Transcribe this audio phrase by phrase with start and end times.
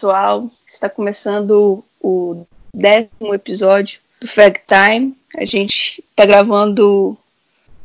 [0.00, 0.48] pessoal.
[0.66, 5.14] Está começando o décimo episódio do Fag Time.
[5.36, 7.18] A gente está gravando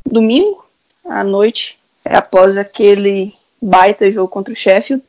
[0.05, 0.65] domingo
[1.03, 5.03] à noite, após aquele baita jogo contra o Sheffield.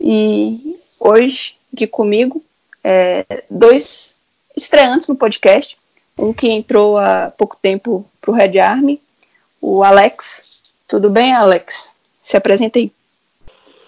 [0.00, 2.40] E hoje, aqui comigo,
[2.84, 4.20] é, dois
[4.56, 5.76] estreantes no podcast.
[6.16, 9.00] Um que entrou há pouco tempo para o Red Army,
[9.60, 10.60] o Alex.
[10.86, 11.96] Tudo bem, Alex?
[12.22, 12.92] Se apresenta aí.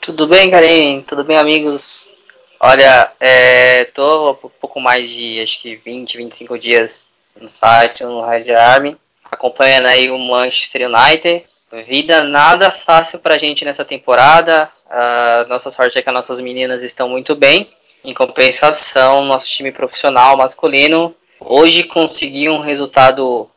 [0.00, 1.02] Tudo bem, Karen?
[1.02, 2.15] Tudo bem, amigos?
[2.58, 7.06] Olha, é, tô um pouco mais de, acho que 20, 25 dias
[7.40, 8.96] no site, no Red Army,
[9.30, 11.44] acompanhando aí o Manchester United.
[11.86, 14.70] Vida nada fácil pra gente nessa temporada.
[15.48, 17.68] Nossa sorte é que as nossas meninas estão muito bem.
[18.02, 23.50] Em compensação, nosso time profissional masculino hoje conseguiu um resultado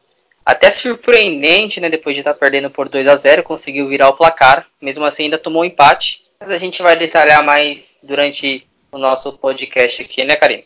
[0.46, 1.90] até surpreendente, né?
[1.90, 4.66] Depois de estar perdendo por 2 a 0 conseguiu virar o placar.
[4.82, 6.20] Mesmo assim, ainda tomou um empate.
[6.40, 10.64] Mas a gente vai detalhar mais durante o nosso podcast aqui, né, Karine?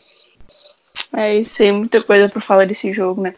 [1.12, 3.34] É isso aí, muita coisa para falar desse jogo, né?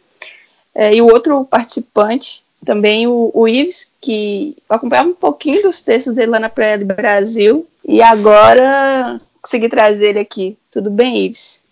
[0.74, 6.14] É, e o outro participante, também o, o Ives, que acompanhava um pouquinho dos textos
[6.14, 10.56] dele lá na Praia do Brasil, e agora consegui trazer ele aqui.
[10.70, 11.65] Tudo bem, Ives?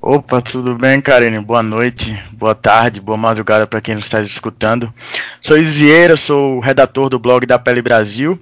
[0.00, 1.40] Opa, tudo bem, Karine?
[1.40, 4.94] Boa noite, boa tarde, boa madrugada para quem nos está escutando.
[5.40, 8.40] Sou Isieira, sou redator do blog da Pele Brasil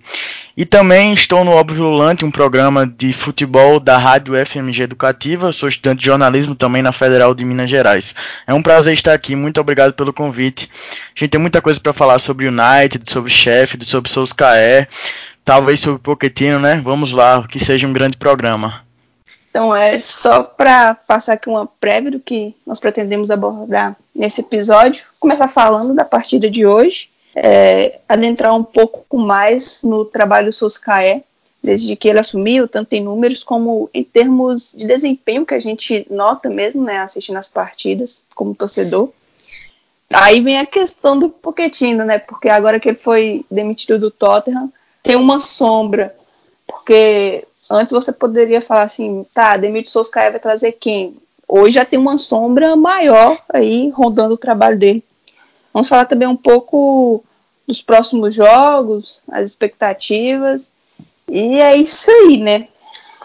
[0.55, 5.51] e também estou no Óbvio Volante, um programa de futebol da Rádio FMG Educativa.
[5.51, 8.15] Sou estudante de jornalismo também na Federal de Minas Gerais.
[8.47, 10.71] É um prazer estar aqui, muito obrigado pelo convite.
[11.16, 14.89] A gente tem muita coisa para falar sobre United, sobre Sheffield, sobre Solskjaer,
[15.43, 16.83] talvez sobre Pochettino, né?
[16.84, 18.85] Vamos lá, que seja um grande programa.
[19.56, 25.06] Então é só para passar aqui uma prévia do que nós pretendemos abordar nesse episódio,
[25.19, 31.22] começar falando da partida de hoje, é, adentrar um pouco mais no trabalho do Solskjaer,
[31.62, 36.06] desde que ele assumiu, tanto em números como em termos de desempenho que a gente
[36.11, 39.09] nota mesmo, né, assistindo as partidas como torcedor.
[40.12, 44.71] Aí vem a questão do Pochettino, né, porque agora que ele foi demitido do Tottenham,
[45.03, 46.15] tem uma sombra,
[46.66, 51.16] porque Antes você poderia falar assim, tá, Demir Solskjaer vai trazer quem?
[51.49, 55.04] Hoje já tem uma sombra maior aí rondando o trabalho dele.
[55.72, 57.22] Vamos falar também um pouco
[57.66, 60.72] dos próximos jogos, as expectativas.
[61.28, 62.69] E é isso aí, né?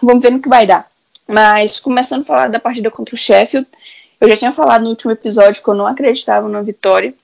[0.02, 0.90] Vamos ver no que vai dar.
[1.26, 3.66] Mas começando a falar da partida contra o Sheffield,
[4.20, 7.14] eu já tinha falado no último episódio que eu não acreditava na vitória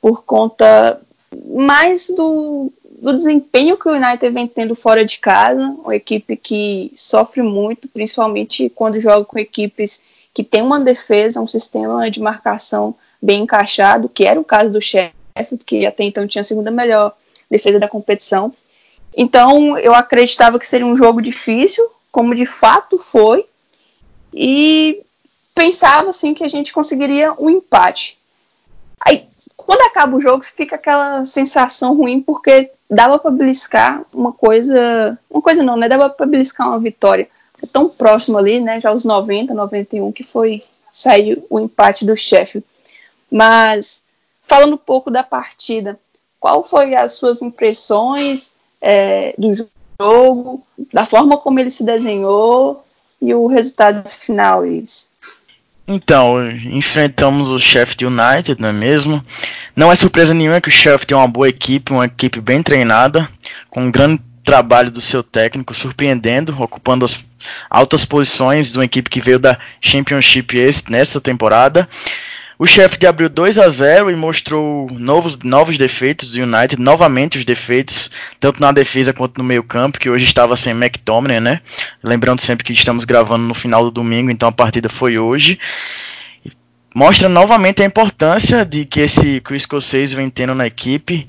[0.00, 1.00] por conta
[1.46, 6.92] mais do, do desempenho que o United vem tendo fora de casa, uma equipe que
[6.94, 10.04] sofre muito, principalmente quando joga com equipes
[10.34, 14.80] que têm uma defesa, um sistema de marcação bem encaixado, que era o caso do
[14.80, 17.12] Sheffield, que até então tinha a segunda melhor
[17.50, 18.52] defesa da competição.
[19.14, 23.44] Então eu acreditava que seria um jogo difícil, como de fato foi,
[24.32, 25.02] e
[25.54, 28.18] pensava assim que a gente conseguiria um empate.
[29.00, 29.26] Aí
[29.66, 35.18] quando acaba o jogo, fica aquela sensação ruim, porque dava para beliscar uma coisa.
[35.30, 35.88] Uma coisa não, né?
[35.88, 37.28] Dava para beliscar uma vitória.
[37.62, 38.80] É tão próximo ali, né?
[38.80, 42.66] Já os 90, 91, que foi sair o empate do Sheffield.
[43.30, 44.02] Mas,
[44.42, 45.98] falando um pouco da partida,
[46.38, 49.52] qual foi as suas impressões é, do
[49.98, 50.62] jogo,
[50.92, 52.84] da forma como ele se desenhou
[53.20, 55.10] e o resultado final, Ives?
[55.86, 59.24] Então, enfrentamos o Sheffield United, não é mesmo?
[59.74, 63.28] Não é surpresa nenhuma que o Sheffield é uma boa equipe, uma equipe bem treinada,
[63.68, 67.24] com um grande trabalho do seu técnico, surpreendendo, ocupando as
[67.70, 70.56] altas posições de uma equipe que veio da Championship
[70.88, 71.88] nesta temporada.
[72.62, 77.44] O Sheffield abriu 2 a 0 e mostrou novos, novos defeitos do United, novamente os
[77.44, 81.60] defeitos, tanto na defesa quanto no meio-campo, que hoje estava sem McTominay, né?
[82.00, 85.58] Lembrando sempre que estamos gravando no final do domingo, então a partida foi hoje.
[86.94, 91.26] Mostra novamente a importância de que esse que o escocês vem tendo na equipe,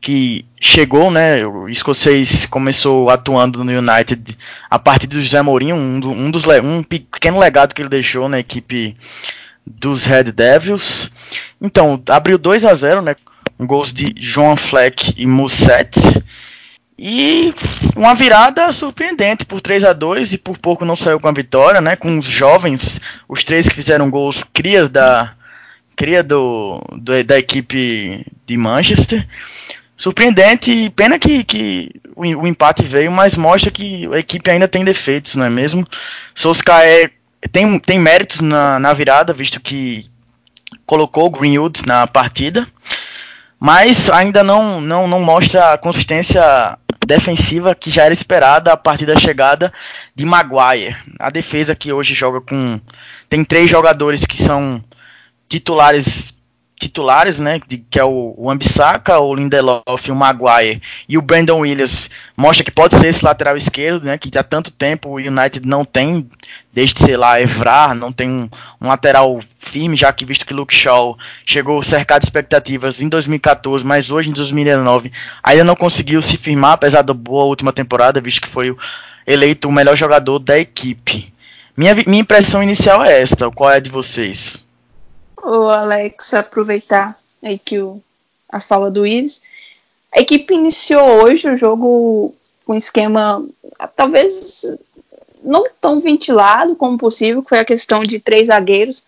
[0.00, 1.44] que chegou, né?
[1.44, 4.38] O escocês começou atuando no United
[4.70, 8.28] a partir do José Mourinho, um, do, um dos um pequeno legado que ele deixou
[8.28, 8.96] na equipe
[9.66, 11.10] dos Red Devils.
[11.60, 13.16] Então, abriu 2 a 0 né?
[13.58, 15.98] Gols de João Fleck e Musset.
[16.98, 17.52] E
[17.94, 21.80] uma virada surpreendente por 3 a 2 e por pouco não saiu com a vitória,
[21.80, 21.96] né?
[21.96, 25.34] Com os jovens, os três que fizeram gols crias da
[25.94, 29.26] cria do, do da equipe de Manchester.
[29.96, 34.68] Surpreendente e pena que, que o, o, empate veio, mas mostra que a equipe ainda
[34.68, 35.86] tem defeitos, não é mesmo?
[36.34, 37.12] Solskjaer
[37.52, 40.10] tem, tem méritos na, na virada, visto que
[40.84, 42.66] colocou o Greenwood na partida,
[43.58, 49.06] mas ainda não, não, não mostra a consistência defensiva que já era esperada a partir
[49.06, 49.72] da chegada
[50.14, 50.96] de Maguire.
[51.18, 52.80] A defesa que hoje joga com
[53.28, 54.82] tem três jogadores que são
[55.48, 56.35] titulares
[56.78, 61.60] titulares, né, de, que é o, o Ambissaca, o Lindelof, o Maguire e o Brandon
[61.60, 65.66] Williams, mostra que pode ser esse lateral esquerdo, né, que há tanto tempo o United
[65.66, 66.28] não tem,
[66.72, 68.48] desde, sei lá, Evrar, não tem um,
[68.80, 73.84] um lateral firme, já que visto que Luke Shaw chegou cercado de expectativas em 2014,
[73.84, 75.10] mas hoje em 2019
[75.42, 78.76] ainda não conseguiu se firmar, apesar da boa última temporada, visto que foi
[79.26, 81.32] eleito o melhor jogador da equipe.
[81.74, 84.65] Minha, minha impressão inicial é esta, qual é a de vocês?
[85.46, 88.02] O Alex aproveitar aí que o,
[88.48, 89.42] a fala do Ives.
[90.12, 92.34] A equipe iniciou hoje o jogo
[92.64, 93.46] com um esquema
[93.94, 94.62] talvez
[95.42, 99.04] não tão ventilado como possível, que foi a questão de três zagueiros,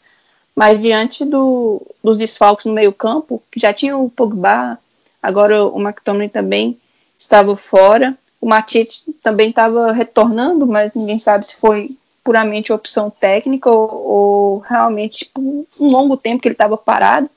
[0.55, 4.79] mas diante do, dos desfalques no meio campo, que já tinha o Pogba,
[5.21, 6.79] agora o McTominay também
[7.19, 11.97] estava fora, o Matite também estava retornando, mas ninguém sabe se foi
[12.29, 17.31] puramente opção técnica ou, ou realmente tipo, um longo tempo que ele estava parado.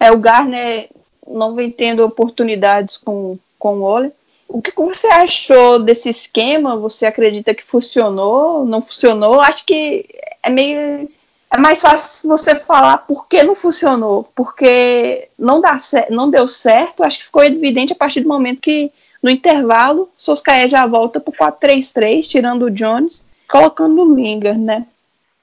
[0.00, 0.88] É, o Garner
[1.28, 4.10] não vem tendo oportunidades com, com o Ole.
[4.48, 6.74] O que você achou desse esquema?
[6.74, 8.64] Você acredita que funcionou?
[8.64, 9.42] Não funcionou?
[9.42, 10.08] Acho que
[10.42, 11.06] é meio.
[11.50, 14.26] É mais fácil você falar por que não funcionou.
[14.34, 15.76] Porque não, dá,
[16.08, 17.04] não deu certo.
[17.04, 18.90] Acho que ficou evidente a partir do momento que,
[19.22, 24.86] no intervalo, Soscaé já volta para o 4-3-3, tirando o Jones colocando Lingard, né?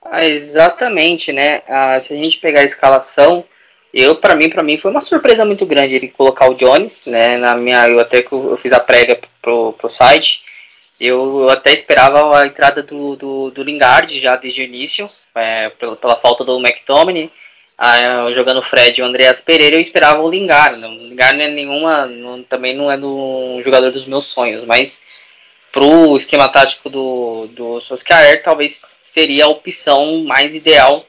[0.03, 1.61] Ah, exatamente, né?
[1.67, 3.43] Ah, se a gente pegar a escalação,
[3.93, 7.37] eu para mim, para mim foi uma surpresa muito grande ele colocar o Jones, né?
[7.37, 10.41] Na minha, eu até que eu, fiz a prévia pro, pro site,
[10.99, 15.95] eu, até esperava a entrada do, do, do Lingard já desde o início, é, pela,
[15.95, 17.31] pela falta do McTominay,
[17.77, 20.79] ah, jogando o Fred e o Andreas Pereira, eu esperava o Lingard.
[20.79, 24.63] Não, o Lingard não é nenhuma, não, também não é um jogador dos meus sonhos,
[24.65, 25.01] mas
[25.71, 31.05] pro esquema tático do, do Solskjaer, talvez seria a opção mais ideal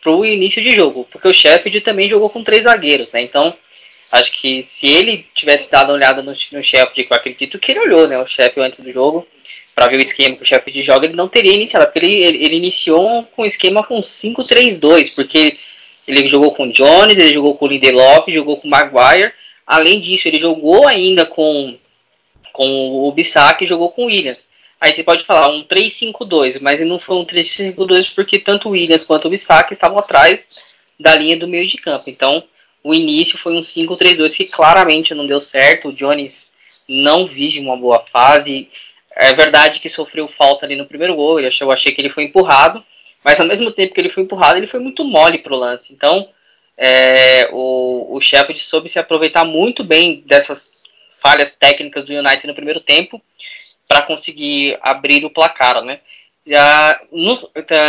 [0.00, 3.22] pro início de jogo, porque o Sheffield também jogou com três zagueiros, né?
[3.22, 3.56] Então,
[4.12, 7.72] acho que se ele tivesse dado uma olhada no, no Sheffield, que eu acredito que
[7.72, 9.26] ele olhou, né, o Sheffield antes do jogo,
[9.74, 12.44] para ver o esquema que o Sheffield joga, ele não teria iniciado, porque ele, ele,
[12.44, 15.58] ele iniciou com um esquema com 5-3-2, porque
[16.06, 19.32] ele jogou com Jones, ele jogou com Lindelof, jogou com Maguire,
[19.66, 21.76] além disso, ele jogou ainda com
[22.56, 24.48] com o Bissac e jogou com o Williams.
[24.80, 29.04] Aí você pode falar um 3-5-2, mas não foi um 3-5-2 porque tanto o Williams
[29.04, 30.64] quanto o Bissac estavam atrás
[30.98, 32.08] da linha do meio de campo.
[32.08, 32.42] Então,
[32.82, 35.88] o início foi um 5-3-2 que claramente não deu certo.
[35.88, 36.50] O Jones
[36.88, 38.68] não vive uma boa fase.
[39.14, 41.40] É verdade que sofreu falta ali no primeiro gol.
[41.40, 42.82] Eu achei, eu achei que ele foi empurrado,
[43.22, 45.92] mas ao mesmo tempo que ele foi empurrado, ele foi muito mole pro lance.
[45.92, 46.28] Então,
[46.76, 50.75] é, o, o Sheffield soube se aproveitar muito bem dessas
[51.26, 53.20] falhas técnicas do United no primeiro tempo
[53.88, 55.98] para conseguir abrir o placar, né?
[56.46, 57.36] Já no,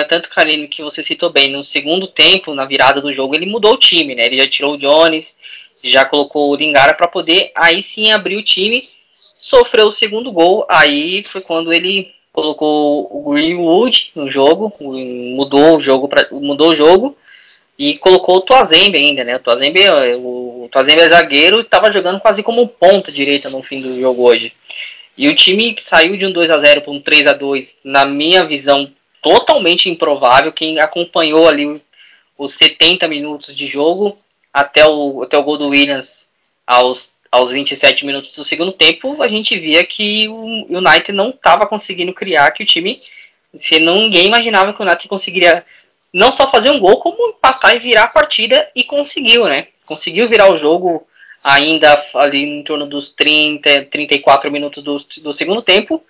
[0.09, 3.75] tanto Karine que você citou bem, no segundo tempo, na virada do jogo, ele mudou
[3.75, 4.25] o time, né?
[4.25, 5.35] Ele já tirou o Jones,
[5.83, 8.83] já colocou o Lingara para poder aí sim abrir o time.
[9.13, 15.79] Sofreu o segundo gol, aí foi quando ele colocou o Greenwood no jogo, mudou o
[15.79, 17.15] jogo pra, mudou o jogo
[17.77, 19.35] e colocou o Tuazembe ainda, né?
[19.35, 19.81] O Tuazembe,
[20.17, 24.23] o Tuazembe é zagueiro e estava jogando quase como ponta direita no fim do jogo
[24.23, 24.53] hoje.
[25.15, 28.05] E o time saiu de um 2 a 0 para um 3 a 2 na
[28.05, 28.91] minha visão,
[29.21, 30.51] totalmente improvável.
[30.51, 31.81] Quem acompanhou ali
[32.37, 34.17] os 70 minutos de jogo
[34.53, 36.27] até o, até o gol do Williams
[36.65, 41.67] aos, aos 27 minutos do segundo tempo, a gente via que o United não estava
[41.67, 43.01] conseguindo criar, que o time.
[43.59, 45.63] Se ninguém imaginava que o United conseguiria
[46.13, 49.67] não só fazer um gol, como empatar e virar a partida e conseguiu, né?
[49.85, 51.05] Conseguiu virar o jogo
[51.43, 56.03] ainda ali em torno dos 30, 34 minutos do, do segundo tempo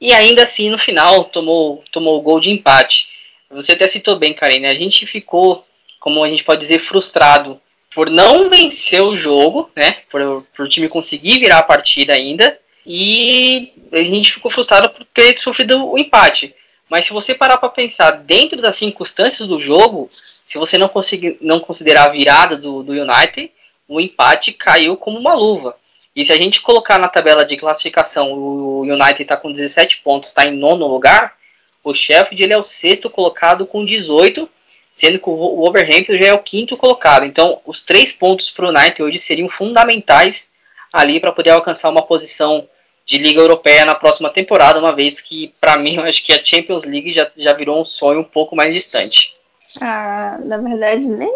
[0.00, 3.08] e ainda assim no final tomou, tomou o gol de empate.
[3.50, 5.62] Você até citou bem, Karine, a gente ficou,
[5.98, 7.60] como a gente pode dizer, frustrado
[7.94, 9.98] por não vencer o jogo, né?
[10.10, 12.58] Por, por o time conseguir virar a partida ainda.
[12.86, 16.54] E a gente ficou frustrado por ter sofrido o empate.
[16.88, 21.36] Mas se você parar para pensar dentro das circunstâncias do jogo, se você não conseguir
[21.40, 23.50] não considerar a virada do, do United,
[23.86, 25.76] o empate caiu como uma luva.
[26.16, 30.30] E se a gente colocar na tabela de classificação, o United está com 17 pontos,
[30.30, 31.36] está em nono lugar,
[31.84, 34.48] o Sheffield ele é o sexto colocado com 18,
[34.92, 37.24] sendo que o Wolverhampton já é o quinto colocado.
[37.24, 40.50] Então, os três pontos para o United hoje seriam fundamentais
[40.92, 42.68] ali para poder alcançar uma posição
[43.08, 46.44] de Liga Europeia na próxima temporada, uma vez que, para mim, eu acho que a
[46.44, 49.32] Champions League já, já virou um sonho um pouco mais distante.
[49.80, 51.32] Ah, na verdade, nem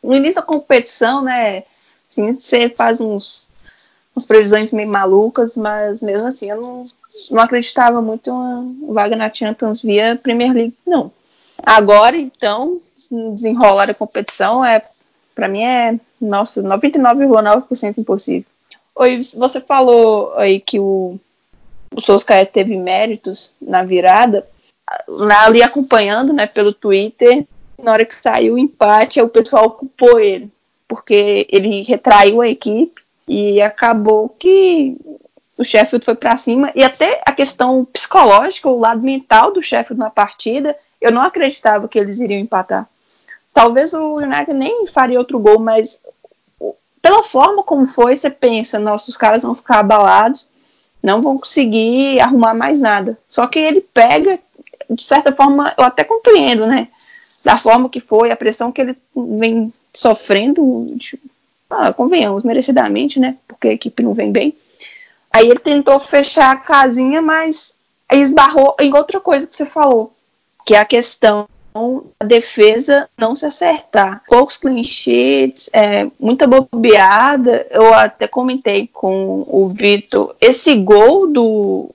[0.00, 1.64] no início da competição, né?
[2.08, 3.48] Assim, você faz uns
[4.14, 6.86] umas previsões meio malucas, mas mesmo assim eu não,
[7.28, 11.10] não acreditava muito uma vaga na Champions via Premier League, não.
[11.60, 12.80] Agora, então,
[13.34, 14.80] desenrolar a competição é,
[15.34, 18.46] para mim é, nossa, 99,9% impossível.
[18.98, 21.20] Oi, você falou aí que o,
[21.94, 24.46] o Solskjaer teve méritos na virada,
[25.44, 27.46] ali acompanhando, né, pelo Twitter,
[27.82, 30.50] na hora que saiu o empate, o pessoal culpou ele,
[30.88, 34.96] porque ele retraiu a equipe e acabou que
[35.58, 39.98] o Sheffield foi para cima e até a questão psicológica, o lado mental do Sheffield
[39.98, 42.88] na partida, eu não acreditava que eles iriam empatar.
[43.52, 46.00] Talvez o United nem faria outro gol, mas
[47.02, 50.48] pela forma como foi, você pensa, nossos caras vão ficar abalados,
[51.02, 53.18] não vão conseguir arrumar mais nada.
[53.28, 54.38] Só que ele pega,
[54.90, 56.88] de certa forma, eu até compreendo, né?
[57.44, 61.18] Da forma que foi, a pressão que ele vem sofrendo, de,
[61.70, 63.36] ah, convenhamos, merecidamente, né?
[63.46, 64.54] Porque a equipe não vem bem.
[65.32, 67.78] Aí ele tentou fechar a casinha, mas
[68.10, 70.12] esbarrou em outra coisa que você falou,
[70.64, 71.48] que é a questão
[72.20, 74.22] da defesa não se acertar.
[74.28, 77.66] Poucos clean sheets, é, muita bobeada.
[77.70, 81.90] Eu até comentei com o Vitor, esse gol do,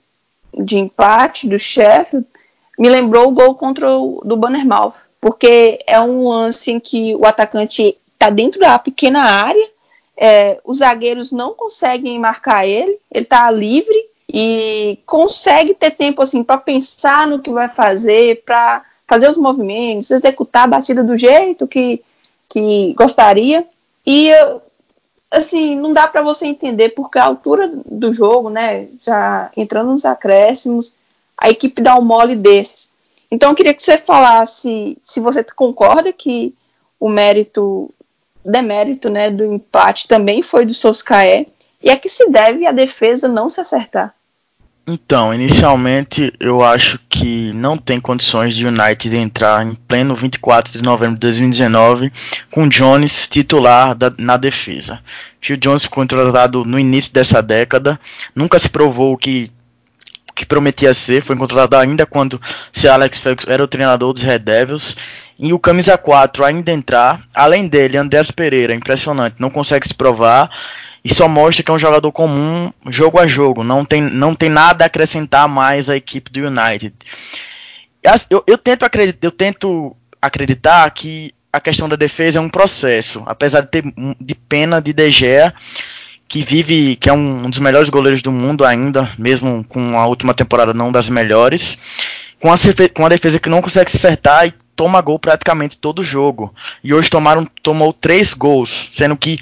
[0.53, 2.25] de empate do Sheffield
[2.77, 7.25] me lembrou o gol contra o do Bannermouth, porque é um lance em que o
[7.25, 9.69] atacante está dentro da pequena área,
[10.17, 16.43] é, os zagueiros não conseguem marcar ele, ele está livre e consegue ter tempo assim
[16.43, 21.67] para pensar no que vai fazer, para fazer os movimentos, executar a batida do jeito
[21.67, 22.01] que,
[22.47, 23.67] que gostaria.
[24.07, 24.31] E
[25.29, 30.05] assim, não dá para você entender porque a altura do jogo, né, já entrando nos
[30.05, 30.93] acréscimos,
[31.37, 32.93] a equipe dá um mole desses.
[33.29, 36.55] Então eu queria que você falasse se você concorda que
[36.97, 37.93] o mérito
[38.45, 41.47] demérito né, do empate também foi do Soscaé,
[41.83, 44.15] e a que se deve a defesa não se acertar?
[44.87, 50.81] Então, inicialmente eu acho que não tem condições de United entrar em pleno 24 de
[50.81, 52.11] novembro de 2019
[52.49, 54.99] com Jones titular da, na defesa.
[55.39, 57.99] Phil Jones foi contratado no início dessa década,
[58.35, 59.51] nunca se provou o que,
[60.35, 62.41] que prometia ser, foi contratado ainda quando
[62.73, 64.95] se Alex Ferguson era o treinador dos Red Devils
[65.37, 67.21] e o camisa 4 ainda entrar.
[67.33, 70.49] Além dele, Andreas Pereira, impressionante, não consegue se provar
[71.03, 74.49] e só mostra que é um jogador comum jogo a jogo, não tem, não tem
[74.49, 76.93] nada a acrescentar mais à equipe do United.
[78.29, 83.23] Eu, eu, tento acreditar, eu tento acreditar que a questão da defesa é um processo,
[83.25, 83.83] apesar de ter
[84.19, 85.53] de pena de De Gea,
[86.27, 90.05] que vive, que é um, um dos melhores goleiros do mundo ainda, mesmo com a
[90.05, 91.77] última temporada não das melhores,
[92.39, 92.55] com a,
[92.93, 96.53] com a defesa que não consegue se acertar e toma gol praticamente todo jogo.
[96.83, 99.37] E hoje tomaram, tomou três gols, sendo que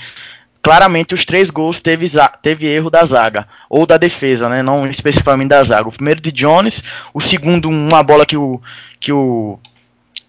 [0.62, 2.08] claramente os três gols teve,
[2.42, 4.62] teve erro da zaga, ou da defesa, né?
[4.62, 5.88] não especificamente da zaga.
[5.88, 8.62] O primeiro de Jones, o segundo uma bola que o
[9.00, 9.60] que o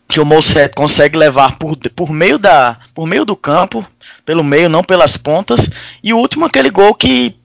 [0.09, 3.87] que o Mousset consegue levar por, por meio da por meio do campo,
[4.25, 5.71] pelo meio, não pelas pontas,
[6.03, 7.37] e o último aquele gol que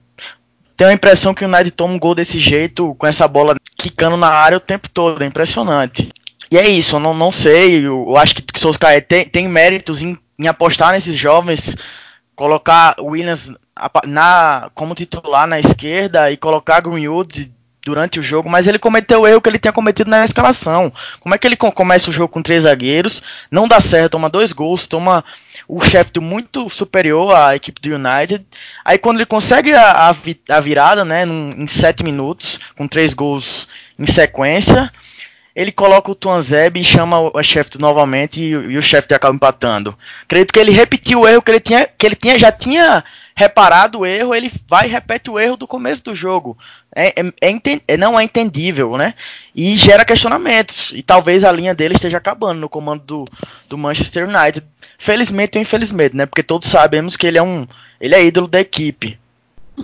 [0.76, 4.16] tem a impressão que o United toma um gol desse jeito, com essa bola quicando
[4.16, 6.08] na área o tempo todo, é impressionante.
[6.50, 9.48] E é isso, eu não, não sei, eu, eu acho que o Solskjaer tem, tem
[9.48, 11.76] méritos em, em, apostar nesses jovens,
[12.36, 13.50] colocar Williams
[14.06, 17.50] na, como titular na esquerda e colocar Greenwood
[17.86, 20.92] durante o jogo, mas ele cometeu o erro que ele tinha cometido na escalação.
[21.20, 24.52] Como é que ele começa o jogo com três zagueiros, não dá certo, toma dois
[24.52, 25.24] gols, toma
[25.68, 28.44] o Sheffield muito superior à equipe do United.
[28.84, 30.12] Aí quando ele consegue a,
[30.48, 34.92] a, virada, né, em sete minutos, com três gols em sequência,
[35.56, 39.96] ele coloca o Tuanzeb e chama o Sheffield novamente e, e o Sheffield acaba empatando.
[40.24, 43.02] Acredito que ele repetiu o erro que ele tinha, que ele tinha, já tinha
[43.34, 46.58] reparado o erro, ele vai e repete o erro do começo do jogo.
[46.94, 49.14] É, é, é, é não é entendível, né?
[49.54, 50.92] E gera questionamentos.
[50.94, 53.24] E talvez a linha dele esteja acabando no comando do,
[53.66, 54.66] do Manchester United.
[54.98, 56.26] Felizmente ou infelizmente, né?
[56.26, 57.66] Porque todos sabemos que ele é um.
[57.98, 59.18] Ele é ídolo da equipe.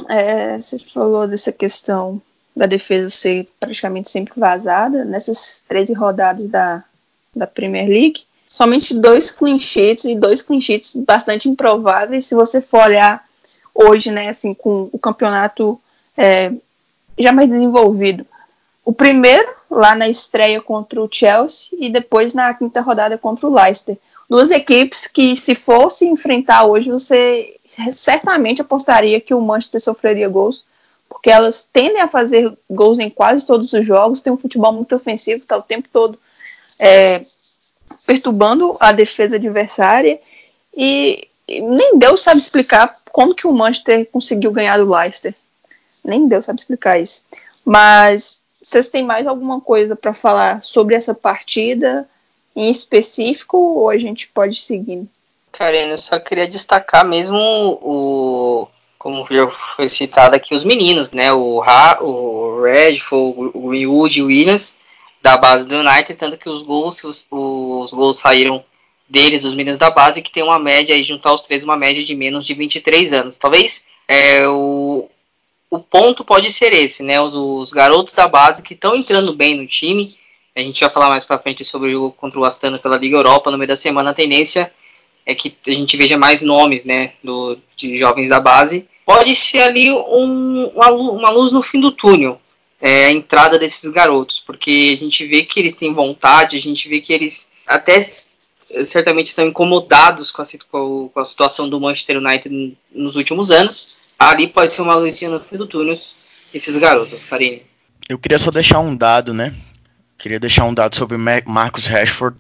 [0.08, 2.20] É, você falou dessa questão
[2.54, 5.04] da defesa ser praticamente sempre vazada.
[5.04, 6.84] Nessas 13 rodadas da,
[7.34, 12.60] da Premier League, somente dois clean sheets e dois clean sheets bastante improváveis se você
[12.60, 13.24] for olhar
[13.74, 15.80] hoje, né, assim, com o campeonato
[16.16, 16.52] é,
[17.18, 18.26] já mais desenvolvido.
[18.84, 23.54] O primeiro lá na estreia contra o Chelsea e depois na quinta rodada contra o
[23.54, 23.96] Leicester.
[24.28, 27.56] Duas equipes que, se fosse enfrentar hoje, você
[27.90, 30.64] certamente apostaria que o Manchester sofreria gols,
[31.12, 34.96] porque elas tendem a fazer gols em quase todos os jogos, tem um futebol muito
[34.96, 36.18] ofensivo, está o tempo todo
[36.78, 37.22] é,
[38.06, 40.18] perturbando a defesa adversária.
[40.74, 45.34] E, nem Deus sabe explicar como que o Manchester conseguiu ganhar do Leicester.
[46.02, 47.24] Nem Deus sabe explicar isso.
[47.64, 52.08] Mas vocês têm mais alguma coisa para falar sobre essa partida
[52.56, 55.06] em específico ou a gente pode seguir?
[55.52, 58.66] Karina, eu só queria destacar mesmo o,
[59.02, 61.32] como já foi citado aqui, os meninos, né?
[61.32, 64.76] O, ha, o Redford, o Greenwood o Williams,
[65.20, 68.64] da base do United, tanto que os gols, os, os gols saíram
[69.08, 72.04] deles, os meninos da base, que tem uma média, aí juntar os três, uma média
[72.04, 73.36] de menos de 23 anos.
[73.36, 75.10] Talvez é, o,
[75.68, 77.20] o ponto pode ser esse, né?
[77.20, 80.16] Os, os garotos da base que estão entrando bem no time.
[80.54, 83.16] A gente vai falar mais pra frente sobre o jogo contra o Astana pela Liga
[83.16, 84.10] Europa no meio da semana.
[84.10, 84.72] A tendência
[85.26, 89.60] é que a gente veja mais nomes, né, do, de jovens da base pode ser
[89.60, 92.40] ali um, uma, uma, luz no fim do túnel,
[92.80, 96.88] é, a entrada desses garotos, porque a gente vê que eles têm vontade, a gente
[96.88, 98.04] vê que eles até
[98.86, 103.88] certamente estão incomodados com a, com a situação do Manchester United nos últimos anos.
[104.18, 105.94] Ali pode ser uma luzinha no fim do túnel,
[106.54, 107.62] esses garotos, Karine.
[108.08, 109.54] Eu queria só deixar um dado, né?
[110.18, 112.36] Queria deixar um dado sobre Marcus Rashford.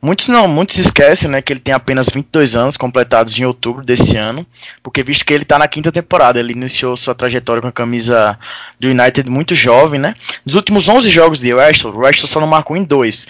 [0.00, 4.16] Muitos não, muitos esquecem, né, que ele tem apenas 22 anos completados em outubro desse
[4.16, 4.46] ano,
[4.80, 8.38] porque visto que ele está na quinta temporada, ele iniciou sua trajetória com a camisa
[8.78, 10.14] do United muito jovem, né?
[10.46, 13.26] Nos últimos 11 jogos de Rashford, o Rashford só não marcou em dois.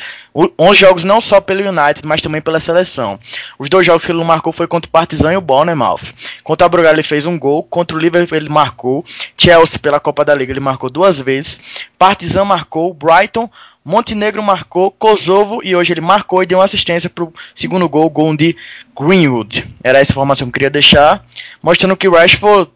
[0.59, 3.19] 11 jogos não só pelo United, mas também pela seleção.
[3.59, 6.13] Os dois jogos que ele não marcou foi contra o Partizan e o Bournemouth.
[6.45, 9.03] Contra o Brugal ele fez um gol, contra o Liverpool ele marcou,
[9.39, 11.61] Chelsea pela Copa da Liga ele marcou duas vezes,
[11.99, 13.51] Partizan marcou, Brighton
[13.85, 18.11] Montenegro marcou, Kosovo e hoje ele marcou e deu uma assistência para o segundo gol,
[18.11, 18.57] gol de
[18.99, 19.67] Greenwood.
[19.83, 21.25] Era essa informação que eu queria deixar,
[21.63, 22.71] mostrando que o Rashford,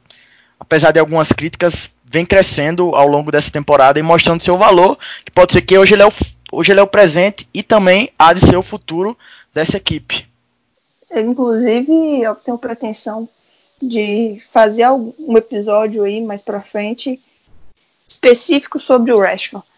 [0.59, 5.31] apesar de algumas críticas, vem crescendo ao longo dessa temporada e mostrando seu valor, que
[5.31, 6.13] pode ser que hoje ele é o,
[6.53, 9.17] hoje ele é o presente e também há de ser o futuro
[9.53, 10.27] dessa equipe.
[11.15, 13.29] Inclusive, eu tenho pretensão
[13.81, 17.21] de fazer um episódio aí mais para frente
[18.09, 19.72] específico sobre o Rashford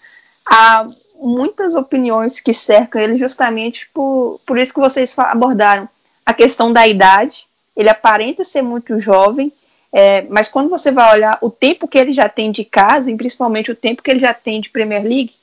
[0.46, 5.88] há muitas opiniões que cercam ele justamente por, por isso que vocês abordaram.
[6.24, 9.52] A questão da idade, ele aparenta ser muito jovem,
[9.92, 13.16] é, mas quando você vai olhar o tempo que ele já tem de casa, e
[13.16, 15.34] principalmente o tempo que ele já tem de Premier League,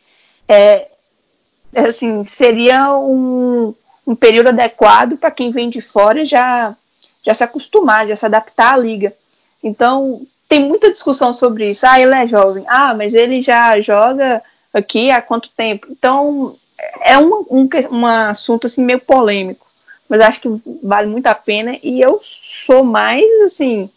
[0.47, 0.89] é,
[1.73, 3.73] é assim, seria um,
[4.05, 6.75] um período adequado para quem vem de fora já,
[7.23, 9.13] já se acostumar, já se adaptar à liga.
[9.63, 11.85] Então, tem muita discussão sobre isso.
[11.87, 12.65] Ah, ele é jovem.
[12.67, 15.87] Ah, mas ele já joga aqui há quanto tempo.
[15.89, 16.55] Então,
[17.01, 19.65] é um, um, um assunto assim meio polêmico,
[20.07, 21.77] mas acho que vale muito a pena.
[21.83, 23.89] E eu sou mais assim: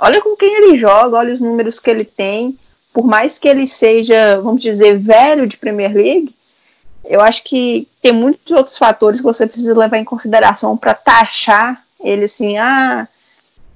[0.00, 2.58] olha com quem ele joga, olha os números que ele tem.
[2.92, 6.34] Por mais que ele seja, vamos dizer, velho de Premier League,
[7.04, 11.84] eu acho que tem muitos outros fatores que você precisa levar em consideração para taxar
[12.00, 13.08] ele assim, ah,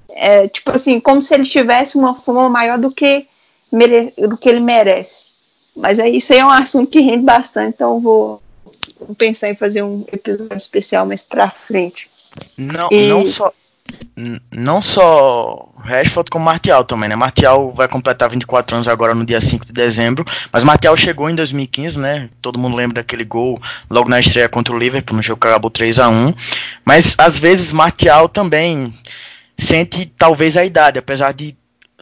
[0.09, 3.27] é, tipo assim, como se ele tivesse uma fama maior do que,
[3.71, 5.32] mere do que ele merece.
[5.75, 8.41] Mas é, isso aí é um assunto que rende bastante, então vou,
[8.99, 12.09] vou pensar em fazer um episódio especial mais pra frente.
[12.57, 13.07] Não, e...
[13.07, 13.51] não só.
[14.49, 17.17] Não só Rashford como Martial também, né?
[17.17, 21.35] Martial vai completar 24 anos agora no dia 5 de dezembro, mas Martial chegou em
[21.35, 22.29] 2015, né?
[22.41, 25.69] Todo mundo lembra daquele gol logo na estreia contra o Liverpool, no jogo que acabou
[25.69, 26.33] 3 a 1
[26.85, 28.93] Mas às vezes Martial também
[29.57, 31.53] sente talvez a idade, apesar de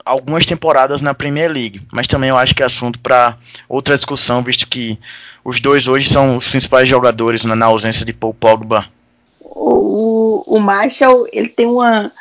[0.05, 3.37] algumas temporadas na Premier League, mas também eu acho que é assunto para
[3.67, 4.99] outra discussão, visto que
[5.43, 8.85] os dois hoje são os principais jogadores né, na ausência de Paul Pogba.
[9.39, 12.11] O, o Marshall, ele tem uma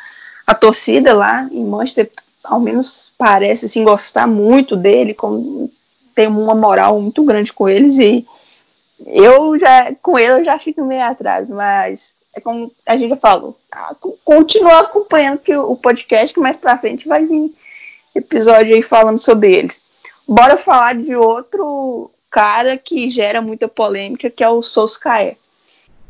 [0.45, 2.11] a torcida lá em Manchester,
[2.43, 5.69] ao menos parece assim gostar muito dele, com,
[6.15, 8.25] tem uma moral muito grande com eles e
[9.05, 13.15] eu já com ele eu já fico meio atrás, mas é como a gente já
[13.15, 13.57] falou,
[14.23, 17.53] continuar acompanhando que o podcast que mais para frente vai vir
[18.15, 19.81] episódio aí falando sobre eles.
[20.27, 25.37] Bora falar de outro cara que gera muita polêmica, que é o Solskjaer.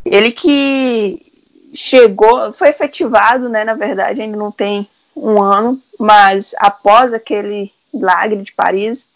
[0.05, 1.25] Ele que
[1.73, 8.41] chegou, foi efetivado, né, na verdade, ainda não tem um ano, mas após aquele milagre
[8.41, 9.07] de Paris,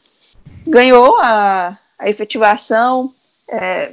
[0.66, 3.14] ganhou a, a efetivação,
[3.48, 3.92] é,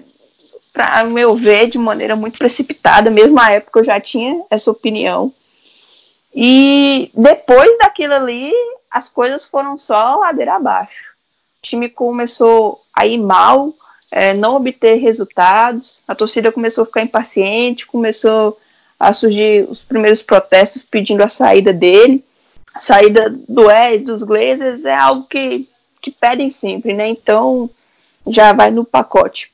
[0.73, 5.33] para meu ver, de maneira muito precipitada, mesmo na época eu já tinha essa opinião.
[6.35, 8.53] E depois daquilo ali,
[8.91, 11.13] as coisas foram só ladeira abaixo.
[11.59, 13.75] O time começou a ir mal,
[14.11, 18.59] é, não obter resultados, a torcida começou a ficar impaciente, começou
[18.99, 22.25] a surgir os primeiros protestos pedindo a saída dele.
[22.75, 25.69] A saída do Ed, dos Glazers, é algo que,
[26.01, 27.09] que pedem sempre, né?
[27.09, 27.69] Então
[28.27, 29.53] já vai no pacote.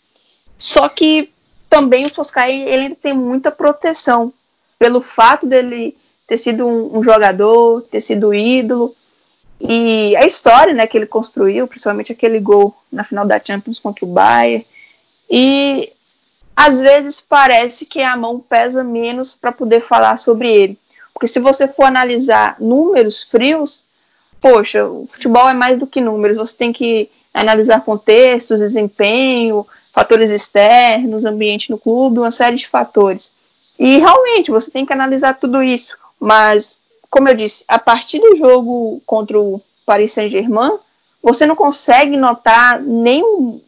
[0.59, 1.33] Só que
[1.69, 4.33] também o Soskai ele tem muita proteção
[4.79, 5.97] pelo fato dele
[6.29, 8.95] ter sido um, um jogador, ter sido ídolo.
[9.59, 14.05] E a história né, que ele construiu, principalmente aquele gol na final da Champions contra
[14.05, 14.65] o Bayern.
[15.29, 15.91] E
[16.55, 20.79] às vezes parece que a mão pesa menos para poder falar sobre ele.
[21.15, 23.87] Porque se você for analisar números frios,
[24.41, 26.37] poxa, o futebol é mais do que números.
[26.37, 33.35] Você tem que analisar contextos, desempenho, fatores externos, ambiente no clube, uma série de fatores.
[33.79, 35.97] E realmente você tem que analisar tudo isso.
[36.21, 40.79] Mas, como eu disse, a partir do jogo contra o Paris Saint-Germain,
[41.23, 43.23] você não consegue notar nem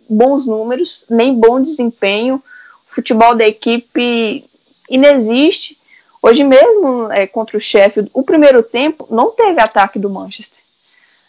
[0.09, 2.37] bons números, nem bom desempenho.
[2.37, 4.45] O futebol da equipe
[4.89, 5.79] inexiste.
[6.23, 10.61] Hoje mesmo, é, contra o Sheffield, o primeiro tempo não teve ataque do Manchester.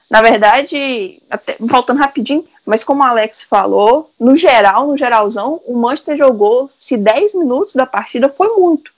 [0.10, 1.56] Na verdade, até,
[1.98, 7.36] rapidinho, mas como o Alex falou, no geral, no geralzão, o Manchester jogou, se 10
[7.36, 8.92] minutos da partida foi muito.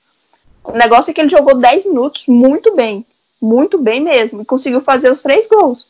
[0.64, 3.06] O negócio é que ele jogou 10 minutos muito bem,
[3.42, 5.88] muito bem mesmo, e conseguiu fazer os três gols.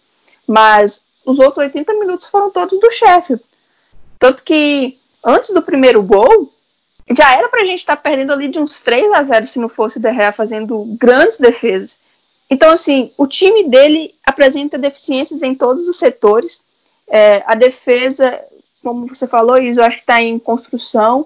[0.48, 3.44] Mas os outros 80 minutos foram todos do Sheffield.
[4.18, 6.52] Tanto que antes do primeiro gol,
[7.16, 9.70] já era pra gente estar tá perdendo ali de uns 3 a 0 se não
[9.70, 12.00] fosse o De Gea fazendo grandes defesas.
[12.50, 16.64] Então, assim, o time dele apresenta deficiências em todos os setores.
[17.08, 18.40] É, a defesa,
[18.82, 21.26] como você falou, Isa, eu acho que está em construção,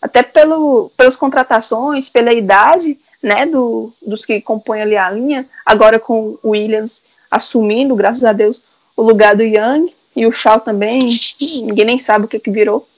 [0.00, 5.48] até pelo, pelas contratações, pela idade né, do, dos que compõem ali a linha.
[5.64, 8.62] Agora com o Williams assumindo, graças a Deus,
[8.96, 11.00] o lugar do Young e o Shaw também,
[11.40, 12.88] ninguém nem sabe o que, que virou.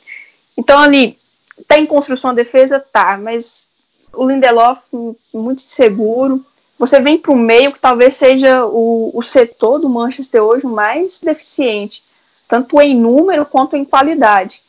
[0.56, 1.18] Então, ali,
[1.58, 2.80] está em construção a defesa?
[2.80, 3.70] Tá, mas
[4.12, 4.88] o Lindelof
[5.32, 6.44] muito seguro.
[6.78, 11.20] Você vem para o meio, que talvez seja o, o setor do Manchester hoje mais
[11.20, 12.02] deficiente,
[12.48, 14.62] tanto em número quanto em qualidade.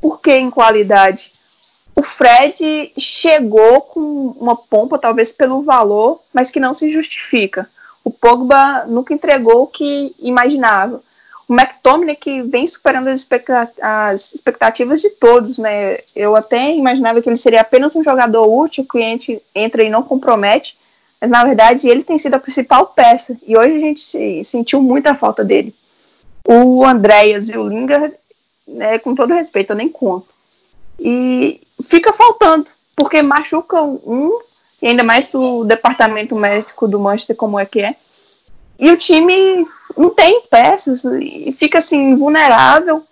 [0.00, 1.32] Por que em qualidade?
[1.98, 4.00] O Fred chegou com
[4.38, 7.68] uma pompa, talvez pelo valor, mas que não se justifica.
[8.04, 11.02] O Pogba nunca entregou o que imaginava.
[11.48, 15.98] O McTominay que vem superando as, expectativas de todos, né?
[16.14, 20.04] Eu até imaginava que ele seria apenas um jogador útil, o cliente entra e não
[20.04, 20.78] compromete,
[21.20, 25.16] mas na verdade ele tem sido a principal peça e hoje a gente sentiu muita
[25.16, 25.74] falta dele.
[26.46, 28.14] O Andréas e o Lingard,
[28.68, 30.28] né, com todo respeito, eu nem conto.
[31.00, 34.40] E fica faltando, porque machucam um,
[34.80, 37.96] e ainda mais o departamento médico do Manchester, como é que é.
[38.78, 43.04] E o time não tem peças e fica assim vulnerável,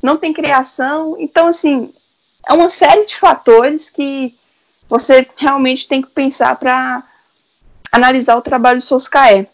[0.00, 1.16] não tem criação.
[1.18, 1.92] Então, assim,
[2.46, 4.34] é uma série de fatores que
[4.88, 7.02] você realmente tem que pensar para
[7.90, 9.48] analisar o trabalho do Solskjaer.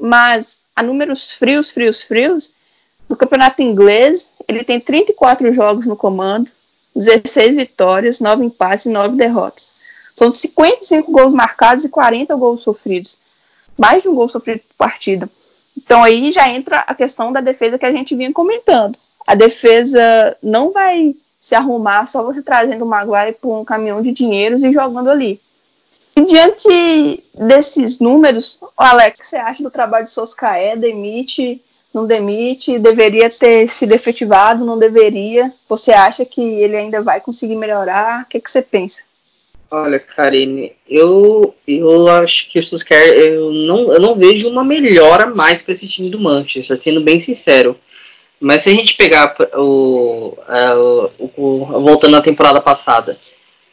[0.00, 2.52] Mas a números frios, frios, frios,
[3.08, 6.52] no campeonato inglês, ele tem 34 jogos no comando,
[6.98, 9.74] 16 vitórias, 9 empates e 9 derrotas.
[10.14, 13.18] São 55 gols marcados e 40 gols sofridos.
[13.78, 15.30] Mais de um gol sofrido por partida.
[15.76, 18.98] Então aí já entra a questão da defesa que a gente vinha comentando.
[19.24, 24.10] A defesa não vai se arrumar só você trazendo o Maguire por um caminhão de
[24.10, 25.40] dinheiros e jogando ali.
[26.16, 30.74] E diante desses números, Alex, você acha do trabalho de Soscaé?
[30.74, 31.62] Demite,
[31.98, 32.78] não demite?
[32.78, 35.52] Deveria ter sido efetivado, não deveria?
[35.68, 38.22] Você acha que ele ainda vai conseguir melhorar?
[38.22, 39.02] O que, que você pensa?
[39.70, 45.26] Olha, Karine, eu, eu acho que o Soscaé, eu não, eu não vejo uma melhora
[45.26, 47.76] mais para esse time do Manchester, sendo bem sincero.
[48.40, 50.38] Mas se a gente pegar o,
[51.18, 53.18] o, o voltando à temporada passada,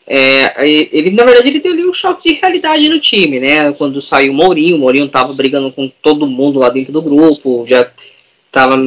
[0.07, 3.71] é, ele, na verdade, ele deu ali um choque de realidade no time, né?
[3.73, 7.65] Quando saiu o Mourinho, o Mourinho tava brigando com todo mundo lá dentro do grupo,
[7.67, 7.89] já
[8.55, 8.77] tava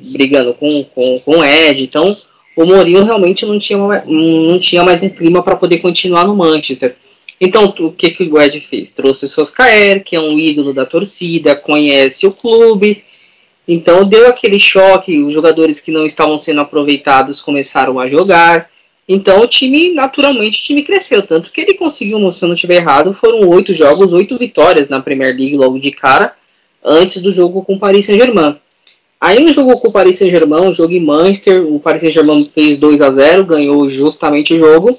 [0.00, 2.16] brigando com, com, com o Ed, então
[2.56, 6.96] o Mourinho realmente não tinha, não tinha mais um clima para poder continuar no Manchester.
[7.38, 8.92] Então, o que, que o Ed fez?
[8.92, 13.04] Trouxe o Soscaer, que é um ídolo da torcida, conhece o clube,
[13.68, 18.70] então deu aquele choque, os jogadores que não estavam sendo aproveitados começaram a jogar,
[19.06, 21.22] então o time, naturalmente, o time cresceu.
[21.22, 25.02] Tanto que ele conseguiu, se eu não estiver errado, foram oito jogos, oito vitórias na
[25.02, 26.34] Premier League logo de cara,
[26.82, 28.56] antes do jogo com o Paris Saint-Germain.
[29.20, 32.78] Aí no jogo com o Paris Saint-Germain, o jogo em Manchester, o Paris Saint-Germain fez
[32.78, 34.98] 2 a 0 ganhou justamente o jogo.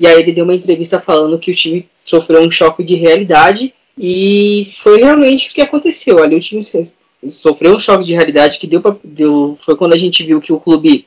[0.00, 3.74] E aí ele deu uma entrevista falando que o time sofreu um choque de realidade.
[3.98, 6.22] E foi realmente o que aconteceu.
[6.22, 6.62] Ali o time
[7.28, 10.52] sofreu um choque de realidade que deu, pra, deu foi quando a gente viu que
[10.52, 11.04] o clube,